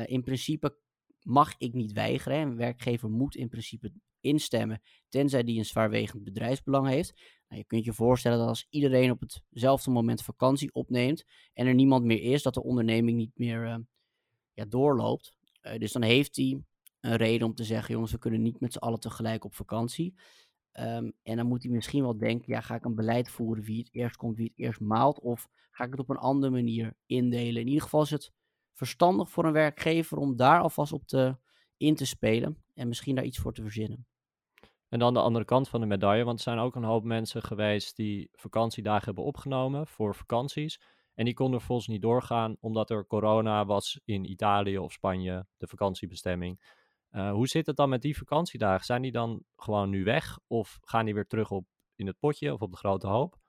in 0.05 0.23
principe 0.23 0.77
mag 1.23 1.53
ik 1.57 1.73
niet 1.73 1.91
weigeren. 1.91 2.39
Een 2.39 2.55
werkgever 2.55 3.09
moet 3.09 3.35
in 3.35 3.49
principe 3.49 3.91
instemmen, 4.19 4.81
tenzij 5.09 5.43
die 5.43 5.57
een 5.57 5.65
zwaarwegend 5.65 6.23
bedrijfsbelang 6.23 6.87
heeft. 6.87 7.13
Nou, 7.47 7.61
je 7.61 7.67
kunt 7.67 7.85
je 7.85 7.93
voorstellen 7.93 8.37
dat 8.37 8.47
als 8.47 8.67
iedereen 8.69 9.11
op 9.11 9.23
hetzelfde 9.49 9.91
moment 9.91 10.21
vakantie 10.21 10.73
opneemt 10.73 11.23
en 11.53 11.67
er 11.67 11.73
niemand 11.73 12.05
meer 12.05 12.21
is, 12.21 12.43
dat 12.43 12.53
de 12.53 12.63
onderneming 12.63 13.17
niet 13.17 13.37
meer 13.37 13.65
uh, 13.65 13.75
ja, 14.53 14.65
doorloopt. 14.65 15.33
Uh, 15.61 15.77
dus 15.77 15.91
dan 15.91 16.01
heeft 16.01 16.35
hij 16.35 16.61
een 16.99 17.15
reden 17.15 17.47
om 17.47 17.55
te 17.55 17.63
zeggen, 17.63 17.93
jongens, 17.93 18.11
we 18.11 18.17
kunnen 18.17 18.41
niet 18.41 18.59
met 18.59 18.73
z'n 18.73 18.79
allen 18.79 18.99
tegelijk 18.99 19.45
op 19.45 19.55
vakantie. 19.55 20.13
Ehm, 20.71 21.11
en 21.23 21.37
dan 21.37 21.47
moet 21.47 21.63
hij 21.63 21.71
misschien 21.71 22.01
wel 22.01 22.17
denken, 22.17 22.53
ja, 22.53 22.61
ga 22.61 22.75
ik 22.75 22.85
een 22.85 22.95
beleid 22.95 23.29
voeren 23.29 23.63
wie 23.63 23.79
het 23.79 23.89
eerst 23.91 24.15
komt, 24.15 24.37
wie 24.37 24.47
het 24.47 24.57
eerst 24.57 24.79
maalt, 24.79 25.19
of 25.19 25.49
ga 25.71 25.83
ik 25.83 25.91
het 25.91 25.99
op 25.99 26.09
een 26.09 26.17
andere 26.17 26.51
manier 26.51 26.93
indelen? 27.05 27.61
In 27.61 27.67
ieder 27.67 27.81
geval 27.81 28.01
is 28.01 28.09
het 28.09 28.31
verstandig 28.73 29.29
voor 29.29 29.45
een 29.45 29.51
werkgever 29.51 30.17
om 30.17 30.35
daar 30.35 30.61
alvast 30.61 30.93
op 30.93 31.07
te, 31.07 31.37
in 31.77 31.95
te 31.95 32.05
spelen 32.05 32.63
en 32.73 32.87
misschien 32.87 33.15
daar 33.15 33.25
iets 33.25 33.39
voor 33.39 33.53
te 33.53 33.61
verzinnen. 33.61 34.07
En 34.89 34.99
dan 34.99 35.13
de 35.13 35.19
andere 35.19 35.45
kant 35.45 35.69
van 35.69 35.79
de 35.79 35.85
medaille, 35.85 36.23
want 36.23 36.37
er 36.37 36.43
zijn 36.43 36.57
ook 36.57 36.75
een 36.75 36.83
hoop 36.83 37.03
mensen 37.03 37.41
geweest 37.41 37.95
die 37.95 38.29
vakantiedagen 38.31 39.05
hebben 39.05 39.23
opgenomen 39.23 39.87
voor 39.87 40.15
vakanties. 40.15 40.81
En 41.13 41.25
die 41.25 41.33
konden 41.33 41.57
vervolgens 41.57 41.87
niet 41.87 42.01
doorgaan 42.01 42.57
omdat 42.59 42.89
er 42.89 43.07
corona 43.07 43.65
was 43.65 44.01
in 44.05 44.31
Italië 44.31 44.77
of 44.77 44.91
Spanje, 44.91 45.45
de 45.57 45.67
vakantiebestemming. 45.67 46.61
Uh, 47.11 47.31
hoe 47.31 47.47
zit 47.47 47.65
het 47.65 47.75
dan 47.75 47.89
met 47.89 48.01
die 48.01 48.17
vakantiedagen? 48.17 48.85
Zijn 48.85 49.01
die 49.01 49.11
dan 49.11 49.43
gewoon 49.55 49.89
nu 49.89 50.03
weg 50.03 50.39
of 50.47 50.77
gaan 50.81 51.05
die 51.05 51.13
weer 51.13 51.27
terug 51.27 51.51
op 51.51 51.65
in 51.95 52.07
het 52.07 52.19
potje 52.19 52.53
of 52.53 52.61
op 52.61 52.71
de 52.71 52.77
grote 52.77 53.07
hoop? 53.07 53.42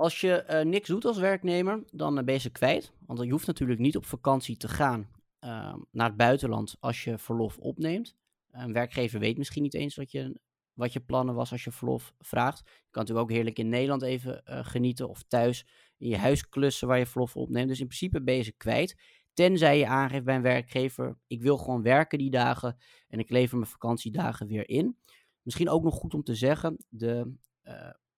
Als 0.00 0.20
je 0.20 0.44
uh, 0.50 0.60
niks 0.60 0.88
doet 0.88 1.04
als 1.04 1.18
werknemer, 1.18 1.82
dan 1.92 2.18
uh, 2.18 2.24
ben 2.24 2.34
je 2.34 2.40
ze 2.40 2.50
kwijt. 2.50 2.92
Want 3.06 3.22
je 3.22 3.30
hoeft 3.30 3.46
natuurlijk 3.46 3.80
niet 3.80 3.96
op 3.96 4.04
vakantie 4.06 4.56
te 4.56 4.68
gaan 4.68 5.08
ehm, 5.38 5.78
naar 5.90 6.06
het 6.06 6.16
buitenland 6.16 6.76
als 6.80 7.04
je 7.04 7.18
verlof 7.18 7.58
opneemt. 7.58 8.16
Een 8.50 8.72
werkgever 8.72 9.20
weet 9.20 9.38
misschien 9.38 9.62
niet 9.62 9.74
eens 9.74 9.96
wat 9.96 10.10
je, 10.10 10.40
wat 10.72 10.92
je 10.92 11.00
plannen 11.00 11.34
was 11.34 11.52
als 11.52 11.64
je 11.64 11.70
verlof 11.70 12.14
vraagt. 12.18 12.58
Je 12.58 12.90
kan 12.90 13.02
natuurlijk 13.02 13.28
ook 13.28 13.34
heerlijk 13.34 13.58
in 13.58 13.68
Nederland 13.68 14.02
even 14.02 14.42
genieten 14.44 15.08
of 15.08 15.22
thuis 15.22 15.66
in 15.98 16.08
je 16.08 16.18
huis 16.18 16.48
klussen 16.48 16.88
waar 16.88 16.98
je 16.98 17.06
verlof 17.06 17.36
opneemt. 17.36 17.68
Dus 17.68 17.80
in 17.80 17.86
principe 17.86 18.22
ben 18.22 18.34
je 18.34 18.42
ze 18.42 18.52
kwijt. 18.52 18.96
Tenzij 19.32 19.78
je 19.78 19.86
aangeeft 19.86 20.24
bij 20.24 20.34
een 20.34 20.42
werkgever, 20.42 21.18
ik 21.26 21.42
wil 21.42 21.56
gewoon 21.56 21.82
werken 21.82 22.18
die 22.18 22.30
dagen 22.30 22.76
en 23.08 23.18
ik 23.18 23.30
lever 23.30 23.58
mijn 23.58 23.70
vakantiedagen 23.70 24.46
weer 24.46 24.68
in. 24.68 24.96
Misschien 25.42 25.68
ook 25.68 25.82
nog 25.82 25.94
goed 25.94 26.14
om 26.14 26.22
te 26.22 26.34
zeggen, 26.34 26.84
de, 26.88 27.32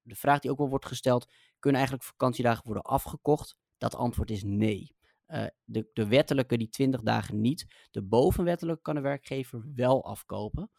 de 0.02 0.14
vraag 0.14 0.38
die 0.38 0.50
ook 0.50 0.58
wel 0.58 0.68
wordt 0.68 0.86
gesteld, 0.86 1.32
kunnen 1.62 1.80
eigenlijk 1.80 2.10
vakantiedagen 2.10 2.64
worden 2.64 2.82
afgekocht? 2.82 3.56
Dat 3.78 3.94
antwoord 3.94 4.30
is 4.30 4.42
nee. 4.44 4.96
Uh, 5.28 5.46
de, 5.64 5.90
de 5.92 6.06
wettelijke, 6.06 6.56
die 6.56 6.68
20 6.68 7.00
dagen 7.00 7.40
niet. 7.40 7.86
De 7.90 8.02
bovenwettelijke 8.02 8.82
kan 8.82 8.94
de 8.94 9.00
werkgever 9.00 9.64
wel 9.74 10.04
afkopen. 10.04 10.70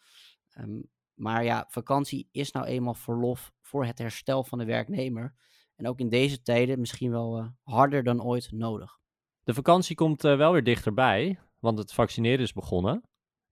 Um, 0.57 0.89
maar 1.13 1.43
ja, 1.43 1.65
vakantie 1.69 2.27
is 2.31 2.51
nou 2.51 2.65
eenmaal 2.65 2.93
verlof 2.93 3.51
voor 3.61 3.85
het 3.85 3.97
herstel 3.97 4.43
van 4.43 4.57
de 4.57 4.65
werknemer. 4.65 5.35
En 5.75 5.87
ook 5.87 5.99
in 5.99 6.09
deze 6.09 6.41
tijden 6.41 6.79
misschien 6.79 7.11
wel 7.11 7.39
uh, 7.39 7.47
harder 7.63 8.03
dan 8.03 8.23
ooit 8.23 8.51
nodig. 8.51 8.99
De 9.43 9.53
vakantie 9.53 9.95
komt 9.95 10.23
uh, 10.23 10.37
wel 10.37 10.51
weer 10.51 10.63
dichterbij, 10.63 11.39
want 11.59 11.77
het 11.77 11.93
vaccineren 11.93 12.39
is 12.39 12.53
begonnen. 12.53 13.03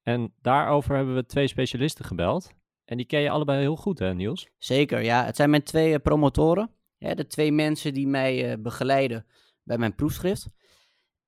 En 0.01 0.33
daarover 0.41 0.95
hebben 0.95 1.15
we 1.15 1.25
twee 1.25 1.47
specialisten 1.47 2.05
gebeld. 2.05 2.51
En 2.85 2.97
die 2.97 3.05
ken 3.05 3.21
je 3.21 3.29
allebei 3.29 3.59
heel 3.59 3.75
goed, 3.75 4.00
hè, 4.00 4.13
Niels? 4.13 4.50
Zeker, 4.57 5.03
ja. 5.03 5.25
Het 5.25 5.35
zijn 5.35 5.50
mijn 5.50 5.63
twee 5.63 6.00
promotoren. 6.00 6.75
De 7.01 7.27
twee 7.27 7.51
mensen 7.51 7.93
die 7.93 8.08
mij 8.08 8.51
uh, 8.51 8.62
begeleiden 8.62 9.25
bij 9.63 9.77
mijn 9.77 9.96
proefschrift. 9.96 10.50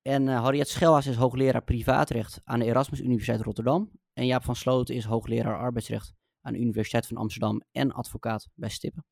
En 0.01 0.27
uh, 0.27 0.41
Harriet 0.41 0.67
Schelhaas 0.67 1.07
is 1.07 1.15
hoogleraar 1.15 1.63
privaatrecht 1.63 2.41
aan 2.43 2.59
de 2.59 2.65
Erasmus 2.65 2.99
Universiteit 2.99 3.41
Rotterdam. 3.41 3.91
En 4.13 4.25
Jaap 4.25 4.43
van 4.43 4.55
Sloten 4.55 4.95
is 4.95 5.05
hoogleraar 5.05 5.57
arbeidsrecht 5.57 6.13
aan 6.41 6.53
de 6.53 6.59
Universiteit 6.59 7.07
van 7.07 7.17
Amsterdam 7.17 7.61
en 7.71 7.91
advocaat 7.91 8.49
bij 8.55 8.69
Stippen. 8.69 9.05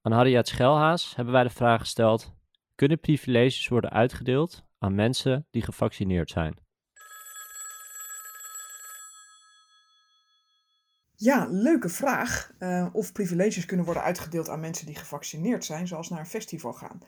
Aan 0.00 0.12
Harriet 0.12 0.48
Schelhaas 0.48 1.16
hebben 1.16 1.34
wij 1.34 1.42
de 1.42 1.50
vraag 1.50 1.80
gesteld: 1.80 2.34
kunnen 2.74 3.00
privileges 3.00 3.68
worden 3.68 3.90
uitgedeeld 3.90 4.64
aan 4.78 4.94
mensen 4.94 5.46
die 5.50 5.62
gevaccineerd 5.62 6.30
zijn? 6.30 6.67
Ja, 11.20 11.46
leuke 11.50 11.88
vraag. 11.88 12.52
Uh, 12.58 12.86
of 12.92 13.12
privileges 13.12 13.64
kunnen 13.64 13.84
worden 13.84 14.02
uitgedeeld 14.02 14.48
aan 14.48 14.60
mensen 14.60 14.86
die 14.86 14.96
gevaccineerd 14.96 15.64
zijn, 15.64 15.88
zoals 15.88 16.08
naar 16.08 16.18
een 16.18 16.26
festival 16.26 16.72
gaan. 16.72 16.98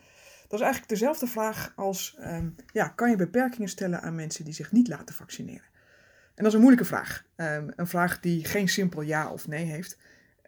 Dat 0.41 0.59
is 0.59 0.65
eigenlijk 0.65 0.89
dezelfde 0.89 1.27
vraag 1.27 1.73
als: 1.75 2.17
um, 2.19 2.55
ja, 2.73 2.87
kan 2.87 3.09
je 3.09 3.15
beperkingen 3.15 3.69
stellen 3.69 4.01
aan 4.01 4.15
mensen 4.15 4.45
die 4.45 4.53
zich 4.53 4.71
niet 4.71 4.87
laten 4.87 5.15
vaccineren? 5.15 5.69
En 6.35 6.43
dat 6.43 6.45
is 6.45 6.53
een 6.53 6.59
moeilijke 6.59 6.85
vraag. 6.85 7.25
Um, 7.35 7.71
een 7.75 7.87
vraag 7.87 8.19
die 8.19 8.45
geen 8.45 8.69
simpel 8.69 9.01
ja 9.01 9.31
of 9.31 9.47
nee 9.47 9.65
heeft. 9.65 9.97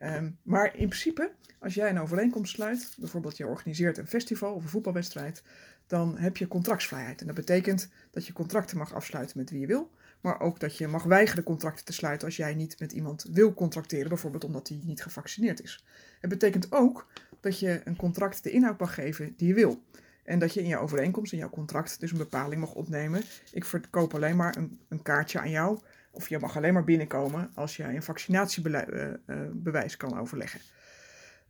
Um, 0.01 0.37
maar 0.41 0.65
in 0.65 0.87
principe, 0.87 1.31
als 1.59 1.73
jij 1.73 1.89
een 1.89 1.99
overeenkomst 1.99 2.53
sluit, 2.53 2.95
bijvoorbeeld 2.97 3.37
je 3.37 3.47
organiseert 3.47 3.97
een 3.97 4.07
festival 4.07 4.53
of 4.53 4.63
een 4.63 4.69
voetbalwedstrijd, 4.69 5.43
dan 5.87 6.17
heb 6.17 6.37
je 6.37 6.47
contractsvrijheid. 6.47 7.21
En 7.21 7.27
dat 7.27 7.35
betekent 7.35 7.89
dat 8.11 8.27
je 8.27 8.33
contracten 8.33 8.77
mag 8.77 8.93
afsluiten 8.93 9.37
met 9.37 9.49
wie 9.49 9.59
je 9.59 9.67
wil, 9.67 9.91
maar 10.23 10.39
ook 10.39 10.59
dat 10.59 10.77
je 10.77 10.87
mag 10.87 11.03
weigeren 11.03 11.43
contracten 11.43 11.85
te 11.85 11.93
sluiten 11.93 12.27
als 12.27 12.35
jij 12.35 12.53
niet 12.53 12.79
met 12.79 12.91
iemand 12.91 13.25
wil 13.31 13.53
contracteren, 13.53 14.09
bijvoorbeeld 14.09 14.43
omdat 14.43 14.67
hij 14.67 14.79
niet 14.83 15.01
gevaccineerd 15.01 15.61
is. 15.61 15.85
Het 16.19 16.29
betekent 16.29 16.71
ook 16.71 17.07
dat 17.39 17.59
je 17.59 17.81
een 17.83 17.95
contract 17.95 18.43
de 18.43 18.51
inhoud 18.51 18.79
mag 18.79 18.93
geven 18.93 19.33
die 19.37 19.47
je 19.47 19.53
wil. 19.53 19.83
En 20.23 20.39
dat 20.39 20.53
je 20.53 20.61
in 20.61 20.67
je 20.67 20.77
overeenkomst, 20.77 21.31
in 21.33 21.37
jouw 21.37 21.49
contract, 21.49 21.99
dus 21.99 22.11
een 22.11 22.17
bepaling 22.17 22.61
mag 22.61 22.73
opnemen. 22.73 23.23
Ik 23.51 23.65
verkoop 23.65 24.13
alleen 24.13 24.35
maar 24.35 24.57
een, 24.57 24.79
een 24.89 25.01
kaartje 25.01 25.39
aan 25.39 25.49
jou. 25.49 25.79
Of 26.11 26.29
je 26.29 26.39
mag 26.39 26.57
alleen 26.57 26.73
maar 26.73 26.83
binnenkomen 26.83 27.51
als 27.53 27.75
jij 27.75 27.95
een 27.95 28.03
vaccinatiebewijs 28.03 29.97
kan 29.97 30.19
overleggen. 30.19 30.59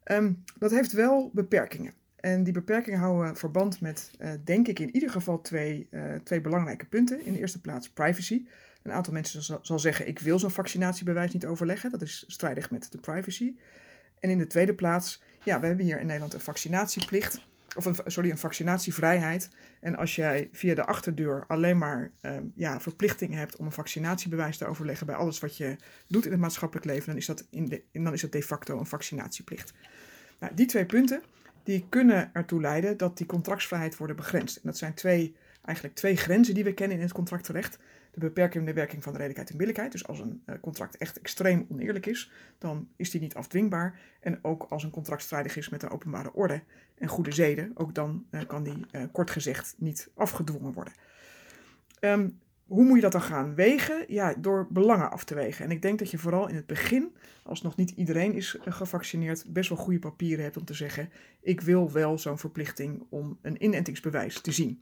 Um, 0.05 0.43
dat 0.57 0.71
heeft 0.71 0.91
wel 0.91 1.31
beperkingen. 1.33 1.93
En 2.23 2.43
die 2.43 2.53
beperkingen 2.53 2.99
houden 2.99 3.35
verband 3.35 3.81
met, 3.81 4.11
uh, 4.19 4.31
denk 4.43 4.67
ik, 4.67 4.79
in 4.79 4.93
ieder 4.93 5.09
geval 5.09 5.41
twee, 5.41 5.87
uh, 5.91 6.13
twee 6.23 6.41
belangrijke 6.41 6.85
punten. 6.85 7.25
In 7.25 7.33
de 7.33 7.39
eerste 7.39 7.61
plaats 7.61 7.89
privacy. 7.89 8.45
Een 8.83 8.91
aantal 8.91 9.13
mensen 9.13 9.59
zal, 9.61 9.79
zeggen: 9.79 10.07
ik 10.07 10.19
wil 10.19 10.39
zo'n 10.39 10.51
vaccinatiebewijs 10.51 11.33
niet 11.33 11.45
overleggen. 11.45 11.91
Dat 11.91 12.01
is 12.01 12.23
strijdig 12.27 12.71
met 12.71 12.91
de 12.91 12.97
privacy. 12.97 13.55
En 14.19 14.29
in 14.29 14.37
de 14.37 14.47
tweede 14.47 14.73
plaats, 14.73 15.21
ja, 15.43 15.59
we 15.59 15.65
hebben 15.65 15.85
hier 15.85 15.99
in 15.99 16.05
Nederland 16.05 16.33
een 16.33 16.39
vaccinatieplicht. 16.39 17.45
Of 17.75 17.85
een, 17.85 17.95
sorry, 18.05 18.29
een 18.29 18.37
vaccinatievrijheid. 18.37 19.49
En 19.79 19.95
als 19.95 20.15
jij 20.15 20.49
via 20.51 20.75
de 20.75 20.85
achterdeur 20.85 21.43
alleen 21.47 21.77
maar 21.77 22.11
uh, 22.21 22.31
ja, 22.55 22.79
verplichtingen 22.79 23.37
hebt 23.37 23.55
om 23.55 23.65
een 23.65 23.71
vaccinatiebewijs 23.71 24.57
te 24.57 24.65
overleggen 24.65 25.05
bij 25.05 25.15
alles 25.15 25.39
wat 25.39 25.57
je 25.57 25.75
doet 26.07 26.25
in 26.25 26.31
het 26.31 26.39
maatschappelijk 26.39 26.85
leven, 26.85 27.05
dan 27.05 27.17
is 27.17 27.25
dat, 27.25 27.47
in 27.49 27.65
de, 27.65 27.83
dan 27.91 28.13
is 28.13 28.21
dat 28.21 28.31
de 28.31 28.43
facto 28.43 28.79
een 28.79 28.85
vaccinatieplicht. 28.85 29.73
Nou, 30.39 30.53
die 30.55 30.65
twee 30.65 30.85
punten 30.85 31.23
die 31.63 31.85
kunnen 31.89 32.29
ertoe 32.33 32.61
leiden 32.61 32.97
dat 32.97 33.17
die 33.17 33.25
contractsvrijheid 33.25 33.97
wordt 33.97 34.15
begrensd. 34.15 34.55
En 34.55 34.61
dat 34.63 34.77
zijn 34.77 34.93
twee, 34.93 35.35
eigenlijk 35.61 35.95
twee 35.95 36.15
grenzen 36.15 36.53
die 36.53 36.63
we 36.63 36.73
kennen 36.73 36.97
in 36.97 37.03
het 37.03 37.13
contractrecht. 37.13 37.79
De 38.11 38.19
beperkende 38.19 38.73
werking 38.73 39.03
van 39.03 39.11
de 39.11 39.17
redelijkheid 39.17 39.51
en 39.51 39.57
billijkheid. 39.57 39.91
Dus 39.91 40.07
als 40.07 40.19
een 40.19 40.43
uh, 40.45 40.55
contract 40.61 40.97
echt 40.97 41.19
extreem 41.19 41.65
oneerlijk 41.69 42.05
is, 42.05 42.31
dan 42.57 42.87
is 42.95 43.11
die 43.11 43.21
niet 43.21 43.35
afdwingbaar. 43.35 43.99
En 44.19 44.39
ook 44.41 44.65
als 44.69 44.83
een 44.83 44.89
contract 44.89 45.21
strijdig 45.21 45.57
is 45.57 45.69
met 45.69 45.81
de 45.81 45.89
openbare 45.89 46.33
orde 46.33 46.63
en 46.97 47.07
goede 47.07 47.31
zeden, 47.31 47.71
ook 47.75 47.95
dan 47.95 48.25
uh, 48.31 48.41
kan 48.47 48.63
die 48.63 48.85
uh, 48.91 49.03
kort 49.11 49.29
gezegd 49.29 49.75
niet 49.77 50.09
afgedwongen 50.15 50.73
worden. 50.73 50.93
Um, 51.99 52.39
hoe 52.67 52.83
moet 52.83 52.95
je 52.95 53.01
dat 53.01 53.11
dan 53.11 53.21
gaan 53.21 53.55
wegen? 53.55 54.05
Ja, 54.07 54.33
door 54.37 54.67
belangen 54.69 55.11
af 55.11 55.23
te 55.23 55.35
wegen. 55.35 55.65
En 55.65 55.71
ik 55.71 55.81
denk 55.81 55.99
dat 55.99 56.11
je 56.11 56.17
vooral 56.17 56.47
in 56.47 56.55
het 56.55 56.65
begin, 56.65 57.15
als 57.43 57.61
nog 57.61 57.75
niet 57.75 57.89
iedereen 57.89 58.33
is 58.33 58.57
gevaccineerd, 58.65 59.45
best 59.47 59.69
wel 59.69 59.77
goede 59.77 59.99
papieren 59.99 60.43
hebt 60.43 60.57
om 60.57 60.65
te 60.65 60.73
zeggen: 60.73 61.09
ik 61.41 61.61
wil 61.61 61.91
wel 61.91 62.17
zo'n 62.17 62.37
verplichting 62.37 63.05
om 63.09 63.37
een 63.41 63.63
inentingsbewijs 63.63 64.41
te 64.41 64.51
zien. 64.51 64.81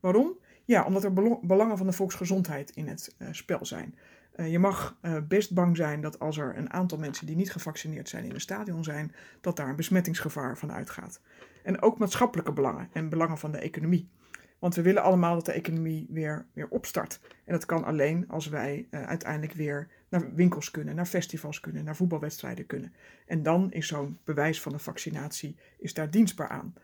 Waarom? 0.00 0.38
Ja, 0.64 0.84
omdat 0.84 1.04
er 1.04 1.12
belangen 1.42 1.76
van 1.76 1.86
de 1.86 1.92
volksgezondheid 1.92 2.70
in 2.70 2.88
het 2.88 3.14
uh, 3.18 3.28
spel 3.30 3.66
zijn. 3.66 3.94
Uh, 4.36 4.50
je 4.50 4.58
mag 4.58 4.98
best 5.28 5.54
bang 5.54 5.76
zijn 5.76 6.00
dat 6.00 6.18
als 6.18 6.38
er 6.38 6.56
een 6.56 6.72
aantal 6.72 6.98
mensen 6.98 7.26
die 7.26 7.36
niet 7.36 7.52
gevaccineerd 7.52 8.08
zijn 8.08 8.24
in 8.24 8.34
een 8.34 8.40
stadion 8.40 8.84
zijn, 8.84 9.14
dat 9.40 9.56
daar 9.56 9.68
een 9.68 9.76
besmettingsgevaar 9.76 10.58
van 10.58 10.72
uitgaat. 10.72 11.20
En 11.62 11.82
ook 11.82 11.98
maatschappelijke 11.98 12.52
belangen 12.52 12.88
en 12.92 13.08
belangen 13.08 13.38
van 13.38 13.52
de 13.52 13.58
economie. 13.58 14.08
Want 14.58 14.74
we 14.74 14.82
willen 14.82 15.02
allemaal 15.02 15.34
dat 15.34 15.44
de 15.44 15.52
economie 15.52 16.06
weer, 16.10 16.46
weer 16.52 16.68
opstart. 16.68 17.20
En 17.44 17.52
dat 17.52 17.66
kan 17.66 17.84
alleen 17.84 18.28
als 18.28 18.48
wij 18.48 18.86
uh, 18.90 19.02
uiteindelijk 19.02 19.52
weer 19.52 19.88
naar 20.08 20.34
winkels 20.34 20.70
kunnen, 20.70 20.94
naar 20.94 21.06
festivals 21.06 21.60
kunnen, 21.60 21.84
naar 21.84 21.96
voetbalwedstrijden 21.96 22.66
kunnen. 22.66 22.92
En 23.26 23.42
dan 23.42 23.72
is 23.72 23.86
zo'n 23.86 24.18
bewijs 24.24 24.60
van 24.60 24.72
een 24.72 24.80
vaccinatie 24.80 25.56
is 25.78 25.94
daar 25.94 26.10
dienstbaar 26.10 26.48
aan. 26.48 26.74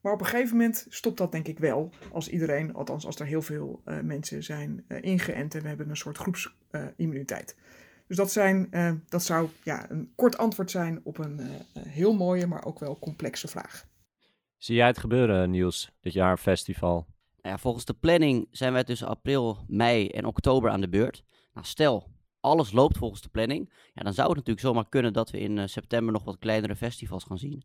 Maar 0.00 0.12
op 0.12 0.20
een 0.20 0.26
gegeven 0.26 0.56
moment 0.56 0.86
stopt 0.88 1.18
dat 1.18 1.32
denk 1.32 1.46
ik 1.46 1.58
wel. 1.58 1.92
Als 2.12 2.28
iedereen, 2.28 2.74
althans 2.74 3.06
als 3.06 3.18
er 3.18 3.26
heel 3.26 3.42
veel 3.42 3.82
uh, 3.84 4.00
mensen 4.00 4.44
zijn 4.44 4.84
uh, 4.88 5.02
ingeënt 5.02 5.54
en 5.54 5.62
we 5.62 5.68
hebben 5.68 5.88
een 5.88 5.96
soort 5.96 6.18
groepsimmuniteit. 6.18 7.56
dus 8.06 8.16
dat, 8.16 8.32
zijn, 8.32 8.70
dat 9.08 9.22
zou 9.22 9.48
ja, 9.62 9.90
een 9.90 10.12
kort 10.14 10.38
antwoord 10.38 10.70
zijn 10.70 11.00
op 11.02 11.18
een 11.18 11.40
heel 11.78 12.14
mooie, 12.14 12.46
maar 12.46 12.64
ook 12.64 12.78
wel 12.78 12.98
complexe 12.98 13.48
vraag. 13.48 13.86
Zie 14.56 14.76
jij 14.76 14.86
het 14.86 14.98
gebeuren, 14.98 15.50
Niels, 15.50 15.90
dit 16.00 16.12
jaar 16.12 16.36
festival? 16.36 17.06
Nou 17.48 17.60
volgens 17.60 17.84
de 17.84 17.94
planning 17.94 18.48
zijn 18.50 18.72
wij 18.72 18.84
tussen 18.84 19.08
april, 19.08 19.64
mei 19.66 20.08
en 20.08 20.24
oktober 20.24 20.70
aan 20.70 20.80
de 20.80 20.88
beurt. 20.88 21.24
Nou, 21.52 21.66
stel, 21.66 22.10
alles 22.40 22.72
loopt 22.72 22.98
volgens 22.98 23.20
de 23.20 23.28
planning. 23.28 23.72
Ja, 23.92 24.02
dan 24.02 24.12
zou 24.12 24.28
het 24.28 24.36
natuurlijk 24.36 24.66
zomaar 24.66 24.88
kunnen 24.88 25.12
dat 25.12 25.30
we 25.30 25.38
in 25.38 25.56
uh, 25.56 25.66
september 25.66 26.12
nog 26.12 26.24
wat 26.24 26.38
kleinere 26.38 26.76
festivals 26.76 27.24
gaan 27.24 27.38
zien. 27.38 27.64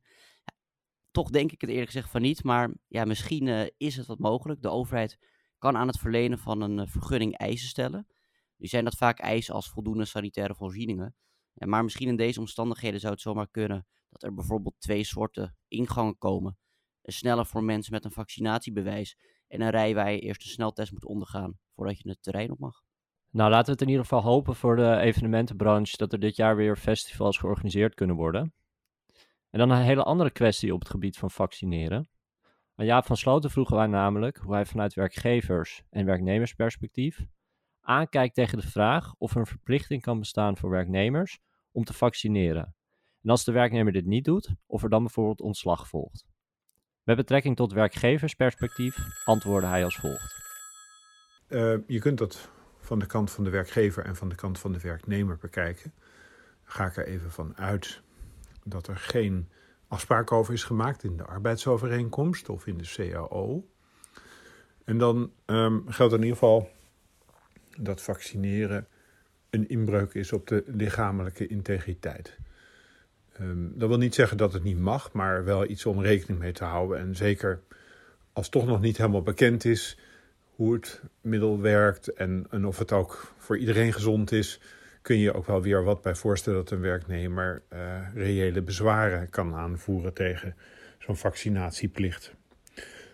Toch 1.11 1.29
denk 1.29 1.51
ik 1.51 1.61
het 1.61 1.69
eerlijk 1.69 1.91
gezegd 1.91 2.09
van 2.09 2.21
niet, 2.21 2.43
maar 2.43 2.73
ja, 2.87 3.05
misschien 3.05 3.47
uh, 3.47 3.61
is 3.77 3.95
het 3.95 4.07
wat 4.07 4.19
mogelijk. 4.19 4.61
De 4.61 4.69
overheid 4.69 5.17
kan 5.57 5.77
aan 5.77 5.87
het 5.87 5.99
verlenen 5.99 6.39
van 6.39 6.61
een 6.61 6.77
uh, 6.77 6.87
vergunning 6.87 7.37
eisen 7.37 7.67
stellen. 7.67 8.07
Nu 8.57 8.67
zijn 8.67 8.83
dat 8.83 8.95
vaak 8.95 9.19
eisen 9.19 9.53
als 9.53 9.69
voldoende 9.69 10.05
sanitaire 10.05 10.55
voorzieningen. 10.55 11.15
Ja, 11.53 11.67
maar 11.67 11.83
misschien 11.83 12.07
in 12.07 12.17
deze 12.17 12.39
omstandigheden 12.39 12.99
zou 12.99 13.13
het 13.13 13.21
zomaar 13.21 13.49
kunnen 13.51 13.87
dat 14.09 14.23
er 14.23 14.33
bijvoorbeeld 14.33 14.75
twee 14.79 15.03
soorten 15.03 15.57
ingangen 15.67 16.17
komen. 16.17 16.57
Een 17.01 17.13
snelle 17.13 17.45
voor 17.45 17.63
mensen 17.63 17.93
met 17.93 18.05
een 18.05 18.11
vaccinatiebewijs 18.11 19.17
en 19.53 19.61
een 19.61 19.69
rij 19.69 19.95
waar 19.95 20.11
je 20.11 20.19
eerst 20.19 20.43
een 20.43 20.49
sneltest 20.49 20.91
moet 20.91 21.05
ondergaan 21.05 21.57
voordat 21.75 21.99
je 21.99 22.09
het 22.09 22.23
terrein 22.23 22.51
op 22.51 22.59
mag. 22.59 22.81
Nou, 23.29 23.49
laten 23.49 23.65
we 23.65 23.71
het 23.71 23.81
in 23.81 23.87
ieder 23.87 24.03
geval 24.03 24.21
hopen 24.21 24.55
voor 24.55 24.75
de 24.75 24.97
evenementenbranche 24.97 25.97
dat 25.97 26.13
er 26.13 26.19
dit 26.19 26.35
jaar 26.35 26.55
weer 26.55 26.77
festivals 26.77 27.37
georganiseerd 27.37 27.93
kunnen 27.93 28.15
worden. 28.15 28.53
En 29.49 29.59
dan 29.59 29.69
een 29.69 29.83
hele 29.83 30.03
andere 30.03 30.31
kwestie 30.31 30.73
op 30.73 30.79
het 30.79 30.89
gebied 30.89 31.17
van 31.17 31.31
vaccineren. 31.31 32.09
Aan 32.75 32.85
Jaap 32.85 33.05
van 33.05 33.17
Sloten 33.17 33.51
vroegen 33.51 33.75
wij 33.75 33.87
namelijk 33.87 34.37
hoe 34.37 34.53
hij 34.53 34.65
vanuit 34.65 34.93
werkgevers- 34.93 35.83
en 35.89 36.05
werknemersperspectief 36.05 37.25
aankijkt 37.81 38.35
tegen 38.35 38.57
de 38.57 38.67
vraag 38.67 39.13
of 39.17 39.31
er 39.31 39.39
een 39.39 39.45
verplichting 39.45 40.01
kan 40.01 40.19
bestaan 40.19 40.57
voor 40.57 40.69
werknemers 40.69 41.39
om 41.71 41.83
te 41.83 41.93
vaccineren. 41.93 42.75
En 43.21 43.29
als 43.29 43.43
de 43.43 43.51
werknemer 43.51 43.93
dit 43.93 44.05
niet 44.05 44.25
doet, 44.25 44.55
of 44.65 44.83
er 44.83 44.89
dan 44.89 45.03
bijvoorbeeld 45.03 45.41
ontslag 45.41 45.87
volgt. 45.87 46.25
Met 47.03 47.15
betrekking 47.15 47.55
tot 47.55 47.73
werkgeversperspectief 47.73 48.97
antwoordde 49.25 49.67
hij 49.67 49.83
als 49.83 49.95
volgt. 49.95 50.41
Uh, 51.47 51.77
je 51.87 51.99
kunt 51.99 52.17
dat 52.17 52.49
van 52.79 52.99
de 52.99 53.05
kant 53.05 53.31
van 53.31 53.43
de 53.43 53.49
werkgever 53.49 54.05
en 54.05 54.15
van 54.15 54.29
de 54.29 54.35
kant 54.35 54.59
van 54.59 54.71
de 54.71 54.79
werknemer 54.79 55.37
bekijken. 55.37 55.93
Ga 56.63 56.85
ik 56.85 56.97
er 56.97 57.07
even 57.07 57.31
van 57.31 57.57
uit 57.57 58.01
dat 58.63 58.87
er 58.87 58.97
geen 58.97 59.49
afspraak 59.87 60.31
over 60.31 60.53
is 60.53 60.63
gemaakt 60.63 61.03
in 61.03 61.17
de 61.17 61.23
arbeidsovereenkomst 61.23 62.49
of 62.49 62.67
in 62.67 62.77
de 62.77 62.93
CAO. 62.95 63.67
En 64.83 64.97
dan 64.97 65.31
um, 65.45 65.83
geldt 65.87 66.13
in 66.13 66.19
ieder 66.19 66.37
geval 66.37 66.69
dat 67.79 68.01
vaccineren 68.01 68.87
een 69.49 69.67
inbreuk 69.67 70.13
is 70.13 70.31
op 70.31 70.47
de 70.47 70.63
lichamelijke 70.65 71.47
integriteit. 71.47 72.37
Um, 73.41 73.73
dat 73.75 73.89
wil 73.89 73.97
niet 73.97 74.15
zeggen 74.15 74.37
dat 74.37 74.53
het 74.53 74.63
niet 74.63 74.79
mag, 74.79 75.11
maar 75.11 75.43
wel 75.43 75.69
iets 75.69 75.85
om 75.85 76.01
rekening 76.01 76.39
mee 76.39 76.51
te 76.51 76.63
houden. 76.63 76.99
En 76.99 77.15
zeker 77.15 77.59
als 78.33 78.49
toch 78.49 78.65
nog 78.65 78.81
niet 78.81 78.97
helemaal 78.97 79.21
bekend 79.21 79.65
is 79.65 79.97
hoe 80.55 80.73
het 80.73 81.01
middel 81.21 81.61
werkt 81.61 82.13
en, 82.13 82.65
of 82.65 82.77
het 82.77 82.91
ook 82.91 83.33
voor 83.37 83.57
iedereen 83.57 83.93
gezond 83.93 84.31
is, 84.31 84.59
kun 85.01 85.17
je 85.17 85.33
ook 85.33 85.45
wel 85.45 85.61
weer 85.61 85.83
wat 85.83 86.01
bij 86.01 86.15
voorstellen 86.15 86.59
dat 86.59 86.71
een 86.71 86.81
werknemer 86.81 87.61
uh, 87.73 87.79
reële 88.13 88.61
bezwaren 88.61 89.29
kan 89.29 89.53
aanvoeren 89.53 90.13
tegen 90.13 90.55
zo'n 90.99 91.17
vaccinatieplicht. 91.17 92.33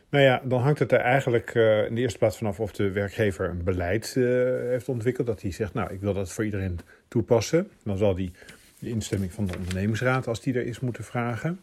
Nou 0.09 0.23
ja, 0.23 0.41
dan 0.43 0.61
hangt 0.61 0.79
het 0.79 0.91
er 0.91 0.99
eigenlijk 0.99 1.55
uh, 1.55 1.85
in 1.85 1.95
de 1.95 2.01
eerste 2.01 2.17
plaats 2.17 2.38
vanaf 2.38 2.59
of 2.59 2.71
de 2.71 2.91
werkgever 2.91 3.49
een 3.49 3.63
beleid 3.63 4.13
uh, 4.17 4.25
heeft 4.69 4.89
ontwikkeld. 4.89 5.27
Dat 5.27 5.41
hij 5.41 5.51
zegt, 5.51 5.73
nou, 5.73 5.93
ik 5.93 6.01
wil 6.01 6.13
dat 6.13 6.31
voor 6.31 6.45
iedereen 6.45 6.79
toepassen. 7.07 7.69
Dan 7.83 7.97
zal 7.97 8.15
hij 8.15 8.31
de 8.79 8.89
instemming 8.89 9.33
van 9.33 9.45
de 9.45 9.57
ondernemingsraad, 9.57 10.27
als 10.27 10.41
die 10.41 10.53
er 10.53 10.65
is, 10.65 10.79
moeten 10.79 11.03
vragen. 11.03 11.62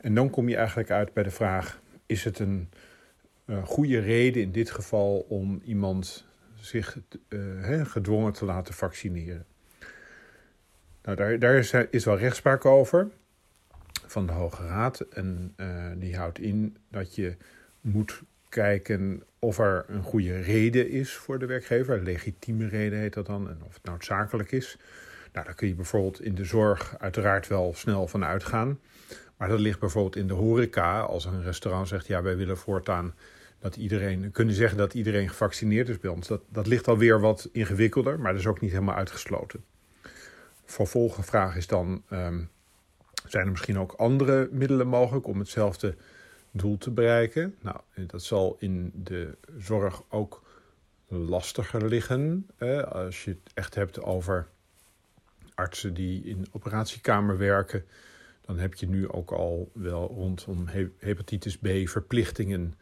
En 0.00 0.14
dan 0.14 0.30
kom 0.30 0.48
je 0.48 0.56
eigenlijk 0.56 0.90
uit 0.90 1.12
bij 1.12 1.22
de 1.22 1.30
vraag, 1.30 1.80
is 2.06 2.24
het 2.24 2.38
een 2.38 2.68
uh, 3.46 3.64
goede 3.64 3.98
reden 3.98 4.42
in 4.42 4.52
dit 4.52 4.70
geval 4.70 5.26
om 5.28 5.60
iemand 5.64 6.26
zich 6.54 6.98
uh, 7.28 7.86
gedwongen 7.86 8.32
te 8.32 8.44
laten 8.44 8.74
vaccineren. 8.74 9.46
Nou, 11.02 11.16
daar, 11.16 11.38
daar 11.38 11.54
is, 11.54 11.72
is, 11.90 12.04
wel 12.04 12.18
rechtspraak 12.18 12.64
over 12.64 13.08
van 14.06 14.26
de 14.26 14.32
Hoge 14.32 14.66
Raad. 14.66 15.00
En 15.00 15.54
die 15.98 16.16
houdt 16.16 16.38
in 16.38 16.76
dat 16.90 17.14
je 17.14 17.36
moet 17.80 18.22
kijken 18.48 19.22
of 19.38 19.58
er 19.58 19.84
een 19.88 20.02
goede 20.02 20.40
reden 20.40 20.88
is 20.88 21.12
voor 21.12 21.38
de 21.38 21.46
werkgever. 21.46 21.96
Een 21.96 22.04
legitieme 22.04 22.68
reden 22.68 22.98
heet 22.98 23.12
dat 23.12 23.26
dan. 23.26 23.48
En 23.48 23.58
of 23.66 23.74
het 23.74 23.84
noodzakelijk 23.84 24.52
is. 24.52 24.78
Nou, 25.34 25.46
daar 25.46 25.54
kun 25.54 25.68
je 25.68 25.74
bijvoorbeeld 25.74 26.22
in 26.22 26.34
de 26.34 26.44
zorg 26.44 26.94
uiteraard 26.98 27.46
wel 27.46 27.74
snel 27.74 28.06
van 28.06 28.24
uitgaan. 28.24 28.80
Maar 29.36 29.48
dat 29.48 29.58
ligt 29.58 29.78
bijvoorbeeld 29.78 30.16
in 30.16 30.26
de 30.26 30.34
horeca. 30.34 31.00
Als 31.00 31.24
een 31.24 31.42
restaurant 31.42 31.88
zegt, 31.88 32.06
ja, 32.06 32.22
wij 32.22 32.36
willen 32.36 32.56
voortaan 32.56 33.14
dat 33.58 33.76
iedereen, 33.76 34.30
kunnen 34.30 34.54
zeggen 34.54 34.78
dat 34.78 34.94
iedereen 34.94 35.28
gevaccineerd 35.28 35.88
is 35.88 35.98
bij 35.98 36.10
ons. 36.10 36.26
Dat, 36.26 36.40
dat 36.48 36.66
ligt 36.66 36.88
alweer 36.88 37.20
wat 37.20 37.48
ingewikkelder, 37.52 38.20
maar 38.20 38.32
dat 38.32 38.40
is 38.40 38.46
ook 38.46 38.60
niet 38.60 38.70
helemaal 38.70 38.94
uitgesloten. 38.94 39.64
Vervolgvraag 40.64 41.56
is 41.56 41.66
dan, 41.66 42.02
um, 42.10 42.50
zijn 43.26 43.44
er 43.44 43.50
misschien 43.50 43.78
ook 43.78 43.92
andere 43.92 44.48
middelen 44.52 44.86
mogelijk 44.86 45.26
om 45.26 45.38
hetzelfde 45.38 45.96
doel 46.50 46.78
te 46.78 46.90
bereiken? 46.90 47.54
Nou, 47.60 47.76
dat 48.06 48.22
zal 48.22 48.56
in 48.58 48.92
de 48.94 49.36
zorg 49.58 50.02
ook 50.08 50.42
lastiger 51.08 51.84
liggen. 51.84 52.46
Als 52.88 53.24
je 53.24 53.30
het 53.30 53.52
echt 53.54 53.74
hebt 53.74 54.02
over 54.02 54.48
artsen 55.54 55.94
die 55.94 56.24
in 56.24 56.40
de 56.40 56.48
operatiekamer 56.52 57.38
werken, 57.38 57.84
dan 58.40 58.58
heb 58.58 58.74
je 58.74 58.88
nu 58.88 59.08
ook 59.08 59.30
al 59.30 59.70
wel 59.74 60.06
rondom 60.06 60.68
hepatitis 60.98 61.58
B 61.58 61.68
verplichtingen 61.84 62.74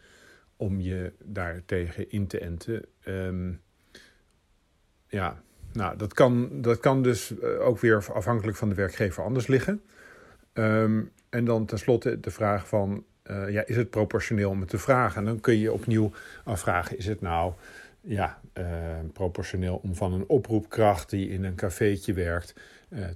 om 0.56 0.80
je 0.80 1.12
daartegen 1.24 2.10
in 2.10 2.26
te 2.26 2.38
enten. 2.38 2.84
Um, 3.04 3.60
ja, 5.06 5.42
nou, 5.72 5.96
dat 5.96 6.14
kan, 6.14 6.62
dat 6.62 6.80
kan 6.80 7.02
dus 7.02 7.38
eh, 7.38 7.60
ook 7.60 7.78
weer 7.78 8.04
afhankelijk 8.12 8.56
van 8.56 8.68
de 8.68 8.74
werkgever 8.74 9.24
anders 9.24 9.46
liggen. 9.46 9.82
Um, 10.52 11.10
en 11.28 11.44
dan 11.44 11.66
tenslotte 11.66 12.20
de 12.20 12.30
vraag 12.30 12.68
van, 12.68 13.04
uh, 13.30 13.50
ja, 13.50 13.66
is 13.66 13.76
het 13.76 13.90
proportioneel 13.90 14.50
om 14.50 14.60
het 14.60 14.68
te 14.68 14.78
vragen? 14.78 15.16
En 15.16 15.24
dan 15.24 15.40
kun 15.40 15.58
je 15.58 15.72
opnieuw 15.72 16.12
afvragen, 16.44 16.98
is 16.98 17.06
het 17.06 17.20
nou 17.20 17.52
ja, 18.02 18.40
uh, 18.58 18.64
proportioneel 19.12 19.80
om 19.82 19.94
van 19.94 20.12
een 20.12 20.28
oproepkracht 20.28 21.10
die 21.10 21.28
in 21.28 21.44
een 21.44 21.54
cafeetje 21.54 22.12
werkt 22.12 22.54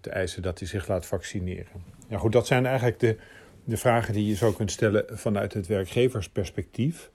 te 0.01 0.11
eisen 0.11 0.43
dat 0.43 0.59
hij 0.59 0.69
zich 0.69 0.89
laat 0.89 1.07
vaccineren? 1.07 1.83
Ja 2.09 2.19
goed, 2.19 2.33
dat 2.33 2.47
zijn 2.47 2.67
eigenlijk 2.67 2.99
de, 2.99 3.17
de 3.65 3.77
vragen 3.77 4.15
die 4.15 4.27
je 4.27 4.35
zo 4.35 4.53
kunt 4.53 4.71
stellen 4.71 5.05
vanuit 5.09 5.53
het 5.53 5.67
werkgeversperspectief. 5.67 7.11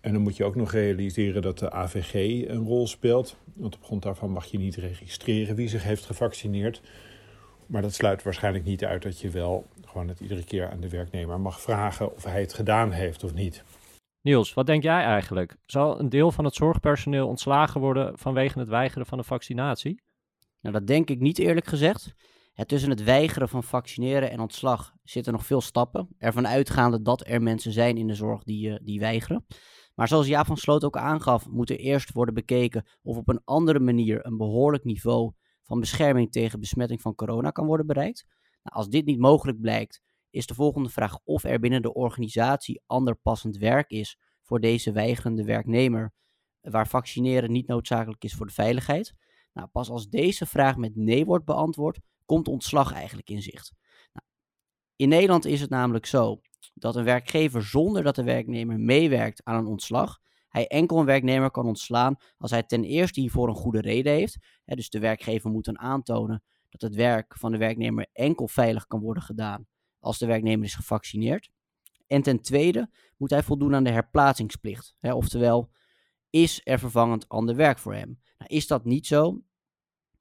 En 0.00 0.12
dan 0.12 0.22
moet 0.22 0.36
je 0.36 0.44
ook 0.44 0.54
nog 0.54 0.72
realiseren 0.72 1.42
dat 1.42 1.58
de 1.58 1.70
AVG 1.70 2.14
een 2.48 2.64
rol 2.64 2.86
speelt. 2.86 3.36
Want 3.54 3.74
op 3.74 3.84
grond 3.84 4.02
daarvan 4.02 4.30
mag 4.30 4.44
je 4.44 4.58
niet 4.58 4.76
registreren 4.76 5.56
wie 5.56 5.68
zich 5.68 5.82
heeft 5.82 6.04
gevaccineerd. 6.04 6.80
Maar 7.66 7.82
dat 7.82 7.94
sluit 7.94 8.22
waarschijnlijk 8.22 8.64
niet 8.64 8.84
uit 8.84 9.02
dat 9.02 9.20
je 9.20 9.30
wel 9.30 9.66
gewoon 9.84 10.08
het 10.08 10.20
iedere 10.20 10.44
keer 10.44 10.70
aan 10.70 10.80
de 10.80 10.88
werknemer 10.88 11.40
mag 11.40 11.60
vragen 11.60 12.14
of 12.14 12.24
hij 12.24 12.40
het 12.40 12.52
gedaan 12.52 12.92
heeft 12.92 13.24
of 13.24 13.34
niet. 13.34 13.64
Niels, 14.26 14.54
wat 14.54 14.66
denk 14.66 14.82
jij 14.82 15.02
eigenlijk? 15.02 15.56
Zal 15.66 16.00
een 16.00 16.08
deel 16.08 16.30
van 16.32 16.44
het 16.44 16.54
zorgpersoneel 16.54 17.28
ontslagen 17.28 17.80
worden 17.80 18.18
vanwege 18.18 18.58
het 18.58 18.68
weigeren 18.68 19.06
van 19.06 19.18
de 19.18 19.24
vaccinatie? 19.24 20.02
Nou, 20.60 20.74
dat 20.74 20.86
denk 20.86 21.10
ik 21.10 21.20
niet 21.20 21.38
eerlijk 21.38 21.66
gezegd. 21.66 22.14
tussen 22.66 22.90
het 22.90 23.02
weigeren 23.02 23.48
van 23.48 23.62
vaccineren 23.62 24.30
en 24.30 24.40
ontslag 24.40 24.92
zitten 25.02 25.32
nog 25.32 25.46
veel 25.46 25.60
stappen. 25.60 26.08
Ervan 26.18 26.46
uitgaande 26.46 27.02
dat 27.02 27.26
er 27.26 27.42
mensen 27.42 27.72
zijn 27.72 27.96
in 27.96 28.06
de 28.06 28.14
zorg 28.14 28.42
die, 28.42 28.68
uh, 28.68 28.76
die 28.82 29.00
weigeren. 29.00 29.46
Maar 29.94 30.08
zoals 30.08 30.26
Jaap 30.26 30.46
van 30.46 30.56
Sloot 30.56 30.84
ook 30.84 30.96
aangaf, 30.96 31.48
moet 31.48 31.70
er 31.70 31.78
eerst 31.78 32.12
worden 32.12 32.34
bekeken 32.34 32.86
of 33.02 33.16
op 33.16 33.28
een 33.28 33.40
andere 33.44 33.80
manier 33.80 34.26
een 34.26 34.36
behoorlijk 34.36 34.84
niveau 34.84 35.32
van 35.62 35.80
bescherming 35.80 36.32
tegen 36.32 36.60
besmetting 36.60 37.00
van 37.00 37.14
corona 37.14 37.50
kan 37.50 37.66
worden 37.66 37.86
bereikt. 37.86 38.24
Nou, 38.62 38.76
als 38.76 38.88
dit 38.88 39.04
niet 39.04 39.18
mogelijk 39.18 39.60
blijkt, 39.60 40.02
is 40.30 40.46
de 40.46 40.54
volgende 40.54 40.88
vraag 40.88 41.18
of 41.24 41.44
er 41.44 41.60
binnen 41.60 41.82
de 41.82 41.94
organisatie 41.94 42.82
ander 42.86 43.16
passend 43.16 43.56
werk 43.56 43.90
is 43.90 44.18
voor 44.42 44.60
deze 44.60 44.92
weigerende 44.92 45.44
werknemer, 45.44 46.12
waar 46.60 46.88
vaccineren 46.88 47.52
niet 47.52 47.66
noodzakelijk 47.66 48.24
is 48.24 48.34
voor 48.34 48.46
de 48.46 48.52
veiligheid. 48.52 49.14
Nou, 49.52 49.68
pas 49.68 49.90
als 49.90 50.08
deze 50.08 50.46
vraag 50.46 50.76
met 50.76 50.96
nee 50.96 51.24
wordt 51.24 51.44
beantwoord, 51.44 51.98
komt 52.24 52.48
ontslag 52.48 52.92
eigenlijk 52.92 53.30
in 53.30 53.42
zicht. 53.42 53.72
Nou, 54.12 54.26
in 54.96 55.08
Nederland 55.08 55.44
is 55.44 55.60
het 55.60 55.70
namelijk 55.70 56.06
zo 56.06 56.40
dat 56.74 56.96
een 56.96 57.04
werkgever 57.04 57.62
zonder 57.62 58.02
dat 58.02 58.14
de 58.14 58.24
werknemer 58.24 58.78
meewerkt 58.78 59.44
aan 59.44 59.58
een 59.58 59.66
ontslag, 59.66 60.18
hij 60.48 60.66
enkel 60.66 60.98
een 60.98 61.06
werknemer 61.06 61.50
kan 61.50 61.66
ontslaan 61.66 62.16
als 62.38 62.50
hij 62.50 62.62
ten 62.62 62.84
eerste 62.84 63.20
hiervoor 63.20 63.48
een 63.48 63.54
goede 63.54 63.80
reden 63.80 64.12
heeft. 64.12 64.38
dus 64.64 64.90
de 64.90 64.98
werkgever 64.98 65.50
moet 65.50 65.64
dan 65.64 65.78
aantonen 65.78 66.42
dat 66.68 66.80
het 66.80 66.94
werk 66.94 67.38
van 67.38 67.52
de 67.52 67.58
werknemer 67.58 68.06
enkel 68.12 68.48
veilig 68.48 68.86
kan 68.86 69.00
worden 69.00 69.22
gedaan 69.22 69.66
als 70.06 70.18
de 70.18 70.26
werknemer 70.26 70.64
is 70.64 70.74
gevaccineerd. 70.74 71.50
En 72.06 72.22
ten 72.22 72.40
tweede 72.40 72.90
moet 73.16 73.30
hij 73.30 73.42
voldoen 73.42 73.74
aan 73.74 73.84
de 73.84 73.90
herplaatsingsplicht. 73.90 74.96
oftewel, 75.00 75.70
is 76.30 76.60
er 76.64 76.78
vervangend 76.78 77.28
ander 77.28 77.56
werk 77.56 77.78
voor 77.78 77.94
hem? 77.94 78.20
Nou, 78.38 78.50
is 78.50 78.66
dat 78.66 78.84
niet 78.84 79.06
zo? 79.06 79.42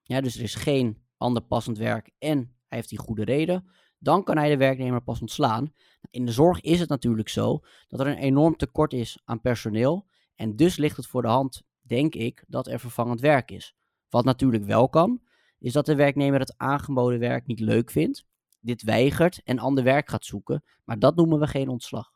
Ja, 0.03 0.21
dus 0.21 0.35
er 0.35 0.43
is 0.43 0.55
geen 0.55 1.03
ander 1.17 1.41
passend 1.41 1.77
werk 1.77 2.11
en 2.17 2.37
hij 2.37 2.77
heeft 2.77 2.89
die 2.89 2.99
goede 2.99 3.23
reden 3.23 3.69
dan 4.05 4.23
kan 4.23 4.37
hij 4.37 4.49
de 4.49 4.57
werknemer 4.57 5.01
pas 5.01 5.21
ontslaan. 5.21 5.73
In 6.09 6.25
de 6.25 6.31
zorg 6.31 6.61
is 6.61 6.79
het 6.79 6.89
natuurlijk 6.89 7.29
zo 7.29 7.59
dat 7.87 7.99
er 7.99 8.07
een 8.07 8.17
enorm 8.17 8.55
tekort 8.55 8.93
is 8.93 9.21
aan 9.23 9.41
personeel. 9.41 10.07
En 10.35 10.55
dus 10.55 10.77
ligt 10.77 10.97
het 10.97 11.07
voor 11.07 11.21
de 11.21 11.27
hand, 11.27 11.63
denk 11.81 12.15
ik, 12.15 12.43
dat 12.47 12.67
er 12.67 12.79
vervangend 12.79 13.19
werk 13.19 13.51
is. 13.51 13.75
Wat 14.09 14.25
natuurlijk 14.25 14.63
wel 14.63 14.89
kan, 14.89 15.21
is 15.59 15.73
dat 15.73 15.85
de 15.85 15.95
werknemer 15.95 16.39
het 16.39 16.57
aangeboden 16.57 17.19
werk 17.19 17.47
niet 17.47 17.59
leuk 17.59 17.91
vindt, 17.91 18.25
dit 18.65 18.83
weigert 18.83 19.41
en 19.43 19.59
ander 19.59 19.83
werk 19.83 20.09
gaat 20.09 20.25
zoeken. 20.25 20.63
Maar 20.83 20.99
dat 20.99 21.15
noemen 21.15 21.39
we 21.39 21.47
geen 21.47 21.67
ontslag. 21.67 22.11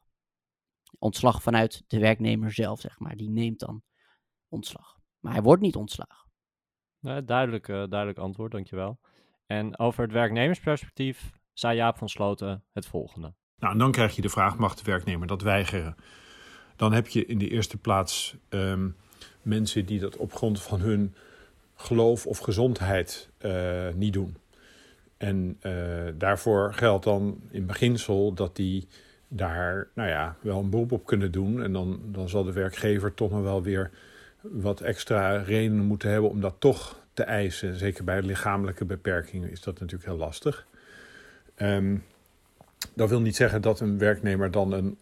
Ontslag 1.00 1.42
vanuit 1.42 1.84
de 1.88 2.00
werknemer 2.00 2.52
zelf, 2.52 2.80
zeg 2.80 3.00
maar. 3.00 3.16
Die 3.16 3.30
neemt 3.30 3.60
dan 3.60 3.84
ontslag. 4.48 5.00
Maar 5.20 5.34
hij 5.34 5.42
wordt 5.42 5.62
niet 5.62 5.76
ontslagen. 5.76 6.32
duidelijk, 7.26 7.68
uh, 7.68 7.84
duidelijk 7.88 8.20
antwoord, 8.20 8.52
dankjewel. 8.52 9.00
En 9.46 9.80
over 9.80 10.04
het 10.04 10.12
werknemersperspectief 10.12 11.32
zei 11.54 11.76
Jaap 11.76 11.98
van 11.98 12.10
Sloten 12.10 12.64
het 12.72 12.86
volgende. 12.86 13.34
Nou, 13.58 13.74
en 13.74 13.80
dan 13.80 13.92
krijg 13.92 14.16
je 14.16 14.22
de 14.22 14.30
vraag: 14.30 14.58
mag 14.58 14.76
de 14.76 14.84
werknemer 14.84 15.28
dat 15.28 15.42
weigeren? 15.42 15.96
Dan 16.76 16.94
heb 16.94 17.08
je 17.08 17.26
in 17.26 17.38
de 17.38 17.50
eerste 17.50 17.78
plaats 17.78 18.36
um, 18.50 18.96
mensen 19.42 19.86
die 19.86 20.00
dat 20.00 20.18
op 20.18 20.34
grond 20.34 20.62
van 20.62 20.80
hun 20.80 21.16
geloof 21.76 22.26
of 22.26 22.38
gezondheid 22.38 23.30
uh, 23.40 23.94
niet 23.94 24.14
doen. 24.14 24.38
En 25.20 25.58
uh, 25.62 25.74
daarvoor 26.18 26.74
geldt 26.74 27.04
dan 27.04 27.42
in 27.52 27.66
beginsel 27.66 28.34
dat 28.34 28.56
die 28.56 28.88
daar 29.28 29.88
nou 29.94 30.10
ja, 30.10 30.36
wel 30.42 30.60
een 30.60 30.70
beroep 30.70 30.92
op 30.92 31.06
kunnen 31.06 31.32
doen. 31.32 31.64
En 31.64 31.74
dan, 31.74 32.00
dan 32.06 32.30
zal 32.30 32.44
de 32.44 32.54
werkgever 32.54 33.14
toch 33.14 33.32
nog 33.32 33.42
wel 33.42 33.64
weer 33.64 33.92
wat 34.42 34.82
extra 34.82 35.38
redenen 35.38 35.86
moeten 35.86 36.10
hebben 36.10 36.30
om 36.30 36.42
dat 36.42 36.56
toch 36.60 37.00
te 37.14 37.24
eisen. 37.24 37.76
Zeker 37.76 38.04
bij 38.04 38.22
lichamelijke 38.22 38.86
beperkingen 38.86 39.52
is 39.52 39.62
dat 39.62 39.80
natuurlijk 39.80 40.10
heel 40.10 40.18
lastig. 40.18 40.66
Um, 41.58 42.04
dat 42.94 43.10
wil 43.10 43.22
niet 43.22 43.36
zeggen 43.36 43.62
dat 43.62 43.80
een 43.80 43.98
werknemer 43.98 44.52
dan 44.52 44.72
een 44.72 44.98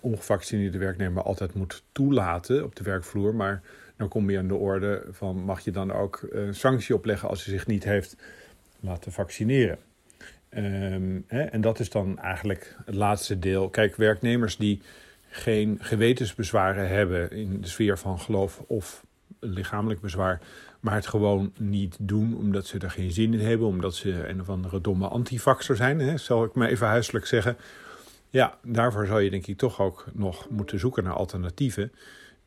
ongevaccineerde 0.00 0.78
werknemer 0.78 1.22
altijd 1.22 1.54
moet 1.54 1.82
toelaten 1.92 2.64
op 2.64 2.76
de 2.76 2.84
werkvloer. 2.84 3.34
Maar 3.34 3.62
dan 3.96 4.08
kom 4.08 4.30
je 4.30 4.38
aan 4.38 4.48
de 4.48 4.54
orde 4.54 5.04
van 5.10 5.36
mag 5.36 5.60
je 5.60 5.70
dan 5.70 5.92
ook 5.92 6.26
een 6.30 6.54
sanctie 6.54 6.94
opleggen 6.94 7.28
als 7.28 7.44
hij 7.44 7.54
zich 7.54 7.66
niet 7.66 7.84
heeft 7.84 8.16
laten 8.80 9.12
vaccineren. 9.12 9.78
Um, 10.56 11.24
hè, 11.26 11.42
en 11.42 11.60
dat 11.60 11.80
is 11.80 11.90
dan 11.90 12.18
eigenlijk 12.18 12.76
het 12.84 12.94
laatste 12.94 13.38
deel. 13.38 13.68
Kijk, 13.68 13.96
werknemers 13.96 14.56
die 14.56 14.82
geen 15.28 15.78
gewetensbezwaren 15.80 16.88
hebben 16.88 17.30
in 17.30 17.60
de 17.60 17.68
sfeer 17.68 17.98
van 17.98 18.20
geloof 18.20 18.62
of 18.66 19.04
lichamelijk 19.40 20.00
bezwaar, 20.00 20.40
maar 20.80 20.94
het 20.94 21.06
gewoon 21.06 21.52
niet 21.58 21.96
doen 22.00 22.36
omdat 22.36 22.66
ze 22.66 22.78
er 22.78 22.90
geen 22.90 23.10
zin 23.10 23.32
in 23.32 23.46
hebben, 23.46 23.66
omdat 23.66 23.94
ze 23.94 24.28
een 24.28 24.40
of 24.40 24.48
andere 24.48 24.80
domme 24.80 25.08
antivaxer 25.08 25.76
zijn, 25.76 25.98
hè, 25.98 26.16
zal 26.16 26.44
ik 26.44 26.54
maar 26.54 26.68
even 26.68 26.86
huiselijk 26.86 27.26
zeggen. 27.26 27.56
Ja, 28.30 28.58
daarvoor 28.64 29.06
zou 29.06 29.22
je 29.22 29.30
denk 29.30 29.46
ik 29.46 29.58
toch 29.58 29.80
ook 29.80 30.06
nog 30.12 30.48
moeten 30.50 30.78
zoeken 30.78 31.04
naar 31.04 31.12
alternatieven 31.12 31.92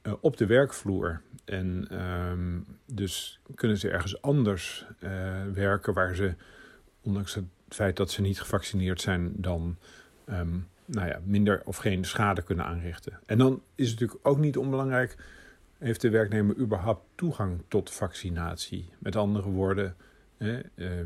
uh, 0.04 0.14
op 0.22 0.38
de 0.38 0.46
werkvloer. 0.46 1.22
En 1.46 2.00
um, 2.02 2.66
dus 2.86 3.40
kunnen 3.56 3.78
ze 3.78 3.90
ergens 3.90 4.22
anders 4.22 4.86
uh, 5.00 5.10
werken 5.54 5.94
waar 5.94 6.16
ze, 6.16 6.34
ondanks 7.02 7.34
het 7.34 7.46
feit 7.70 7.96
dat 7.98 8.12
ze 8.12 8.22
niet 8.22 8.40
gevaccineerd 8.40 9.02
zijn, 9.02 9.34
dan 9.36 9.78
um, 10.30 10.68
nou 10.86 11.08
ja, 11.08 11.20
minder 11.24 11.62
of 11.66 11.78
geen 11.78 12.06
schade 12.06 12.42
kunnen 12.42 12.66
aanrichten. 12.66 13.20
En 13.26 13.38
dan 13.38 13.62
is 13.76 13.90
het 13.90 14.00
natuurlijk 14.00 14.28
ook 14.28 14.38
niet 14.38 14.58
onbelangrijk 14.58 15.18
heeft 15.82 16.02
de 16.02 16.10
werknemer 16.10 16.58
überhaupt 16.58 17.06
toegang 17.16 17.62
tot 17.68 17.92
vaccinatie? 17.92 18.90
Met 19.00 19.16
andere 19.16 19.50
woorden, 19.50 19.96
eh, 20.38 20.56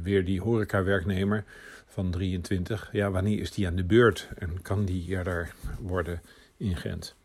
weer 0.02 0.26
die 0.26 0.42
horecawerknemer 0.42 1.44
van 1.86 2.12
23. 2.12 2.90
Ja, 2.92 3.12
wanneer 3.12 3.40
is 3.40 3.52
die 3.52 3.68
aan 3.68 3.76
de 3.76 3.84
beurt 3.84 4.30
en 4.38 4.62
kan 4.62 4.86
die 4.86 5.08
eerder 5.08 5.54
worden 5.80 6.22
ingeënt? 6.58 7.16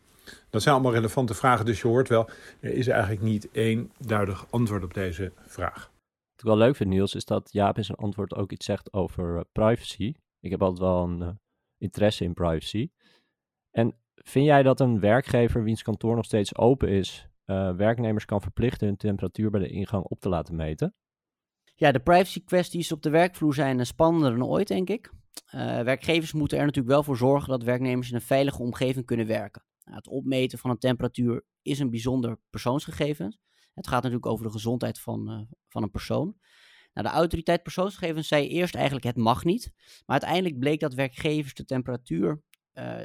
Dat 0.51 0.61
zijn 0.61 0.75
allemaal 0.75 0.93
relevante 0.93 1.33
vragen, 1.33 1.65
dus 1.65 1.81
je 1.81 1.87
hoort 1.87 2.07
wel, 2.07 2.29
er 2.59 2.73
is 2.73 2.87
eigenlijk 2.87 3.21
niet 3.21 3.51
één 3.51 3.91
duidelijk 3.97 4.39
antwoord 4.49 4.83
op 4.83 4.93
deze 4.93 5.31
vraag. 5.45 5.91
Wat 6.31 6.39
ik 6.39 6.45
wel 6.45 6.57
leuk 6.57 6.75
vind, 6.75 6.89
Niels, 6.89 7.15
is 7.15 7.25
dat 7.25 7.51
Jaap 7.51 7.77
in 7.77 7.85
zijn 7.85 7.97
antwoord 7.97 8.35
ook 8.35 8.51
iets 8.51 8.65
zegt 8.65 8.93
over 8.93 9.35
uh, 9.35 9.41
privacy. 9.51 10.13
Ik 10.39 10.51
heb 10.51 10.61
altijd 10.61 10.79
wel 10.79 11.03
een 11.03 11.21
uh, 11.21 11.29
interesse 11.77 12.23
in 12.23 12.33
privacy. 12.33 12.89
En 13.71 13.95
vind 14.15 14.45
jij 14.45 14.63
dat 14.63 14.79
een 14.79 14.99
werkgever 14.99 15.63
wiens 15.63 15.81
kantoor 15.81 16.15
nog 16.15 16.25
steeds 16.25 16.55
open 16.55 16.89
is, 16.89 17.27
uh, 17.45 17.75
werknemers 17.75 18.25
kan 18.25 18.41
verplichten 18.41 18.87
hun 18.87 18.97
temperatuur 18.97 19.49
bij 19.49 19.59
de 19.59 19.69
ingang 19.69 20.03
op 20.03 20.19
te 20.19 20.29
laten 20.29 20.55
meten? 20.55 20.95
Ja, 21.75 21.91
de 21.91 21.99
privacy 21.99 22.43
kwesties 22.43 22.91
op 22.91 23.01
de 23.01 23.09
werkvloer 23.09 23.53
zijn 23.53 23.85
spannender 23.85 24.31
dan 24.31 24.47
ooit, 24.47 24.67
denk 24.67 24.89
ik. 24.89 25.11
Uh, 25.55 25.81
werkgevers 25.81 26.33
moeten 26.33 26.57
er 26.57 26.65
natuurlijk 26.65 26.93
wel 26.93 27.03
voor 27.03 27.17
zorgen 27.17 27.49
dat 27.49 27.63
werknemers 27.63 28.09
in 28.09 28.15
een 28.15 28.21
veilige 28.21 28.61
omgeving 28.61 29.05
kunnen 29.05 29.27
werken. 29.27 29.63
Nou, 29.91 30.03
het 30.03 30.13
opmeten 30.13 30.59
van 30.59 30.69
een 30.69 30.77
temperatuur 30.77 31.45
is 31.61 31.79
een 31.79 31.89
bijzonder 31.89 32.39
persoonsgegeven. 32.49 33.39
Het 33.73 33.87
gaat 33.87 34.03
natuurlijk 34.03 34.31
over 34.31 34.45
de 34.45 34.51
gezondheid 34.51 34.99
van, 34.99 35.31
uh, 35.31 35.41
van 35.67 35.83
een 35.83 35.91
persoon. 35.91 36.35
Nou, 36.93 37.07
de 37.07 37.13
autoriteit 37.13 37.63
persoonsgegevens 37.63 38.27
zei 38.27 38.47
eerst 38.47 38.75
eigenlijk 38.75 39.05
het 39.05 39.17
mag 39.17 39.43
niet. 39.43 39.71
Maar 39.75 40.19
uiteindelijk 40.19 40.59
bleek 40.59 40.79
dat 40.79 40.93
werkgevers 40.93 41.53
de 41.53 41.65
temperatuur 41.65 42.43
uh, 42.73 42.99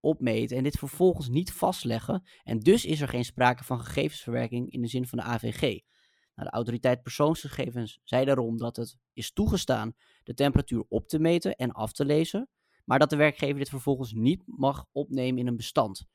opmeten 0.00 0.56
en 0.56 0.62
dit 0.62 0.78
vervolgens 0.78 1.28
niet 1.28 1.52
vastleggen. 1.52 2.22
En 2.42 2.58
dus 2.58 2.84
is 2.84 3.00
er 3.00 3.08
geen 3.08 3.24
sprake 3.24 3.64
van 3.64 3.80
gegevensverwerking 3.80 4.70
in 4.70 4.80
de 4.80 4.88
zin 4.88 5.06
van 5.06 5.18
de 5.18 5.24
AVG. 5.24 5.60
Nou, 5.60 6.48
de 6.48 6.54
autoriteit 6.54 7.02
persoonsgegevens 7.02 8.00
zei 8.04 8.24
daarom 8.24 8.56
dat 8.56 8.76
het 8.76 8.96
is 9.12 9.32
toegestaan 9.32 9.94
de 10.22 10.34
temperatuur 10.34 10.84
op 10.88 11.08
te 11.08 11.18
meten 11.18 11.56
en 11.56 11.72
af 11.72 11.92
te 11.92 12.04
lezen, 12.04 12.48
maar 12.84 12.98
dat 12.98 13.10
de 13.10 13.16
werkgever 13.16 13.58
dit 13.58 13.68
vervolgens 13.68 14.12
niet 14.12 14.42
mag 14.46 14.86
opnemen 14.92 15.40
in 15.40 15.46
een 15.46 15.56
bestand. 15.56 16.06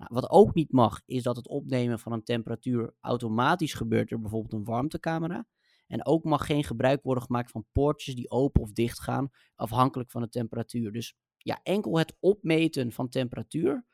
Nou, 0.00 0.12
wat 0.14 0.30
ook 0.30 0.54
niet 0.54 0.72
mag, 0.72 1.00
is 1.06 1.22
dat 1.22 1.36
het 1.36 1.48
opnemen 1.48 1.98
van 1.98 2.12
een 2.12 2.24
temperatuur 2.24 2.94
automatisch 3.00 3.74
gebeurt 3.74 4.08
door 4.08 4.20
bijvoorbeeld 4.20 4.52
een 4.52 4.64
warmtecamera. 4.64 5.46
En 5.86 6.06
ook 6.06 6.24
mag 6.24 6.46
geen 6.46 6.64
gebruik 6.64 7.02
worden 7.02 7.24
gemaakt 7.24 7.50
van 7.50 7.66
poortjes 7.72 8.14
die 8.14 8.30
open 8.30 8.62
of 8.62 8.72
dicht 8.72 9.00
gaan, 9.00 9.30
afhankelijk 9.54 10.10
van 10.10 10.22
de 10.22 10.28
temperatuur. 10.28 10.92
Dus 10.92 11.16
ja, 11.36 11.60
enkel 11.62 11.98
het 11.98 12.16
opmeten 12.20 12.92
van 12.92 13.08
temperatuur 13.08 13.86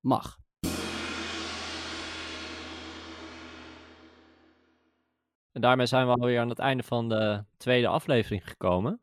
mag. 0.00 0.38
En 5.52 5.60
daarmee 5.60 5.86
zijn 5.86 6.06
we 6.06 6.12
alweer 6.12 6.40
aan 6.40 6.48
het 6.48 6.58
einde 6.58 6.82
van 6.82 7.08
de 7.08 7.44
tweede 7.56 7.88
aflevering 7.88 8.48
gekomen. 8.48 9.00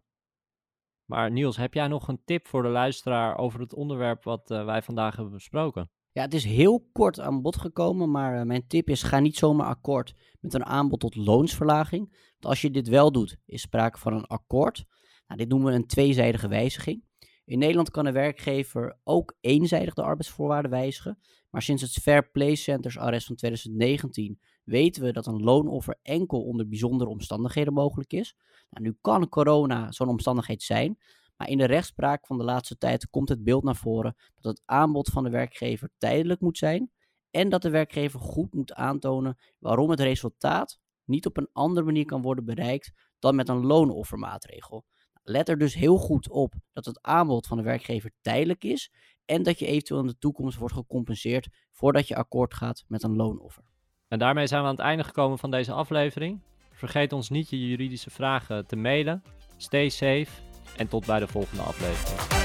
Maar 1.06 1.32
Niels, 1.32 1.58
heb 1.58 1.74
jij 1.74 1.88
nog 1.88 2.08
een 2.08 2.22
tip 2.26 2.48
voor 2.48 2.64
de 2.64 2.70
luisteraar 2.70 3.38
over 3.38 3.60
het 3.60 3.74
onderwerp 3.74 4.24
wat 4.24 4.52
uh, 4.52 4.66
wij 4.66 4.82
vandaag 4.82 5.16
hebben 5.16 5.34
besproken? 5.34 5.90
Ja, 6.18 6.24
het 6.24 6.34
is 6.34 6.46
heel 6.46 6.88
kort 6.92 7.20
aan 7.20 7.42
bod 7.42 7.58
gekomen, 7.58 8.12
maar 8.12 8.40
uh, 8.40 8.44
mijn 8.44 8.68
tip 8.68 8.90
is: 8.90 9.04
ga 9.04 9.20
niet 9.20 9.38
zomaar 9.38 9.68
akkoord 9.68 10.14
met 10.40 10.54
een 10.54 10.66
aanbod 10.66 11.00
tot 11.00 11.16
loonsverlaging. 11.16 12.10
Want 12.10 12.46
als 12.46 12.62
je 12.62 12.72
dit 12.72 12.88
wel 12.88 13.12
doet, 13.12 13.38
is 13.46 13.62
sprake 13.62 13.98
van 13.98 14.14
een 14.14 14.26
akkoord. 14.26 14.86
Nou, 15.28 15.40
dit 15.40 15.50
noemen 15.50 15.72
we 15.72 15.78
een 15.78 15.88
tweezijdige 15.88 16.48
wijziging. 16.48 17.04
In 17.46 17.60
Nederland 17.60 17.90
kan 17.90 18.06
een 18.06 18.14
werkgever 18.14 19.00
ook 19.04 19.38
eenzijdig 19.42 19.94
de 19.94 20.02
arbeidsvoorwaarden 20.02 20.72
wijzigen. 20.72 21.20
Maar 21.50 21.62
sinds 21.62 21.82
het 21.82 21.92
Fair 21.92 22.30
Play 22.32 22.56
Centers 22.56 22.98
arrest 22.98 23.28
van 23.28 23.36
2019 23.36 24.40
weten 24.64 25.04
we 25.04 25.12
dat 25.12 25.28
een 25.28 25.44
loonoffer 25.44 26.00
enkel 26.02 26.42
onder 26.44 26.68
bijzondere 26.68 27.10
omstandigheden 27.10 27.74
mogelijk 27.74 28.14
is. 28.14 28.36
Nou, 28.70 28.86
nu 28.86 28.98
kan 29.02 29.30
corona 29.30 29.92
zo'n 29.92 30.10
omstandigheid 30.10 30.64
zijn. 30.64 30.98
Maar 31.38 31.50
in 31.50 31.58
de 31.58 31.66
rechtspraak 31.66 32.26
van 32.26 32.38
de 32.38 32.44
laatste 32.44 32.78
tijd 32.78 33.10
komt 33.10 33.30
het 33.30 33.44
beeld 33.44 33.64
naar 33.64 33.76
voren 33.76 34.16
dat 34.36 34.58
het 34.58 34.62
aanbod 34.66 35.10
van 35.10 35.24
de 35.24 35.30
werkgever 35.30 35.90
tijdelijk 35.98 36.42
moet 36.42 36.58
zijn. 36.58 36.92
En 37.32 37.50
dat 37.50 37.62
de 37.62 37.70
werkgever 37.70 38.20
goed 38.20 38.54
moet 38.54 38.74
aantonen 38.74 39.38
waarom 39.60 39.90
het 39.90 40.00
resultaat 40.00 40.80
niet 41.04 41.26
op 41.26 41.38
een 41.38 41.50
andere 41.54 41.86
manier 41.86 42.06
kan 42.06 42.22
worden 42.22 42.46
bereikt 42.46 42.92
dan 43.20 43.36
met 43.36 43.50
een 43.50 43.66
loonoffermaatregel. 43.66 44.86
Let 45.24 45.50
er 45.50 45.58
dus 45.58 45.74
heel 45.74 45.98
goed 45.98 46.30
op 46.30 46.54
dat 46.74 46.86
het 46.86 47.02
aanbod 47.02 47.48
van 47.48 47.58
de 47.58 47.64
werkgever 47.64 48.12
tijdelijk 48.22 48.64
is 48.64 48.92
en 49.26 49.44
dat 49.44 49.60
je 49.60 49.66
eventueel 49.66 50.00
in 50.00 50.08
de 50.08 50.18
toekomst 50.18 50.58
wordt 50.58 50.74
gecompenseerd 50.74 51.48
voordat 51.72 52.08
je 52.08 52.16
akkoord 52.16 52.54
gaat 52.54 52.84
met 52.88 53.04
een 53.04 53.16
loonoffer. 53.16 53.64
En 54.08 54.20
daarmee 54.20 54.48
zijn 54.48 54.62
we 54.62 54.68
aan 54.68 54.76
het 54.76 54.84
einde 54.84 55.04
gekomen 55.04 55.38
van 55.38 55.52
deze 55.52 55.72
aflevering. 55.72 56.42
Vergeet 56.72 57.14
ons 57.14 57.30
niet 57.30 57.50
je 57.50 57.68
juridische 57.68 58.10
vragen 58.10 58.68
te 58.68 58.76
mailen. 58.76 59.24
Stay 59.58 59.90
safe 59.90 60.47
en 60.78 60.88
tot 60.88 61.06
bij 61.06 61.20
de 61.20 61.28
volgende 61.28 61.64
aflevering. 61.64 62.37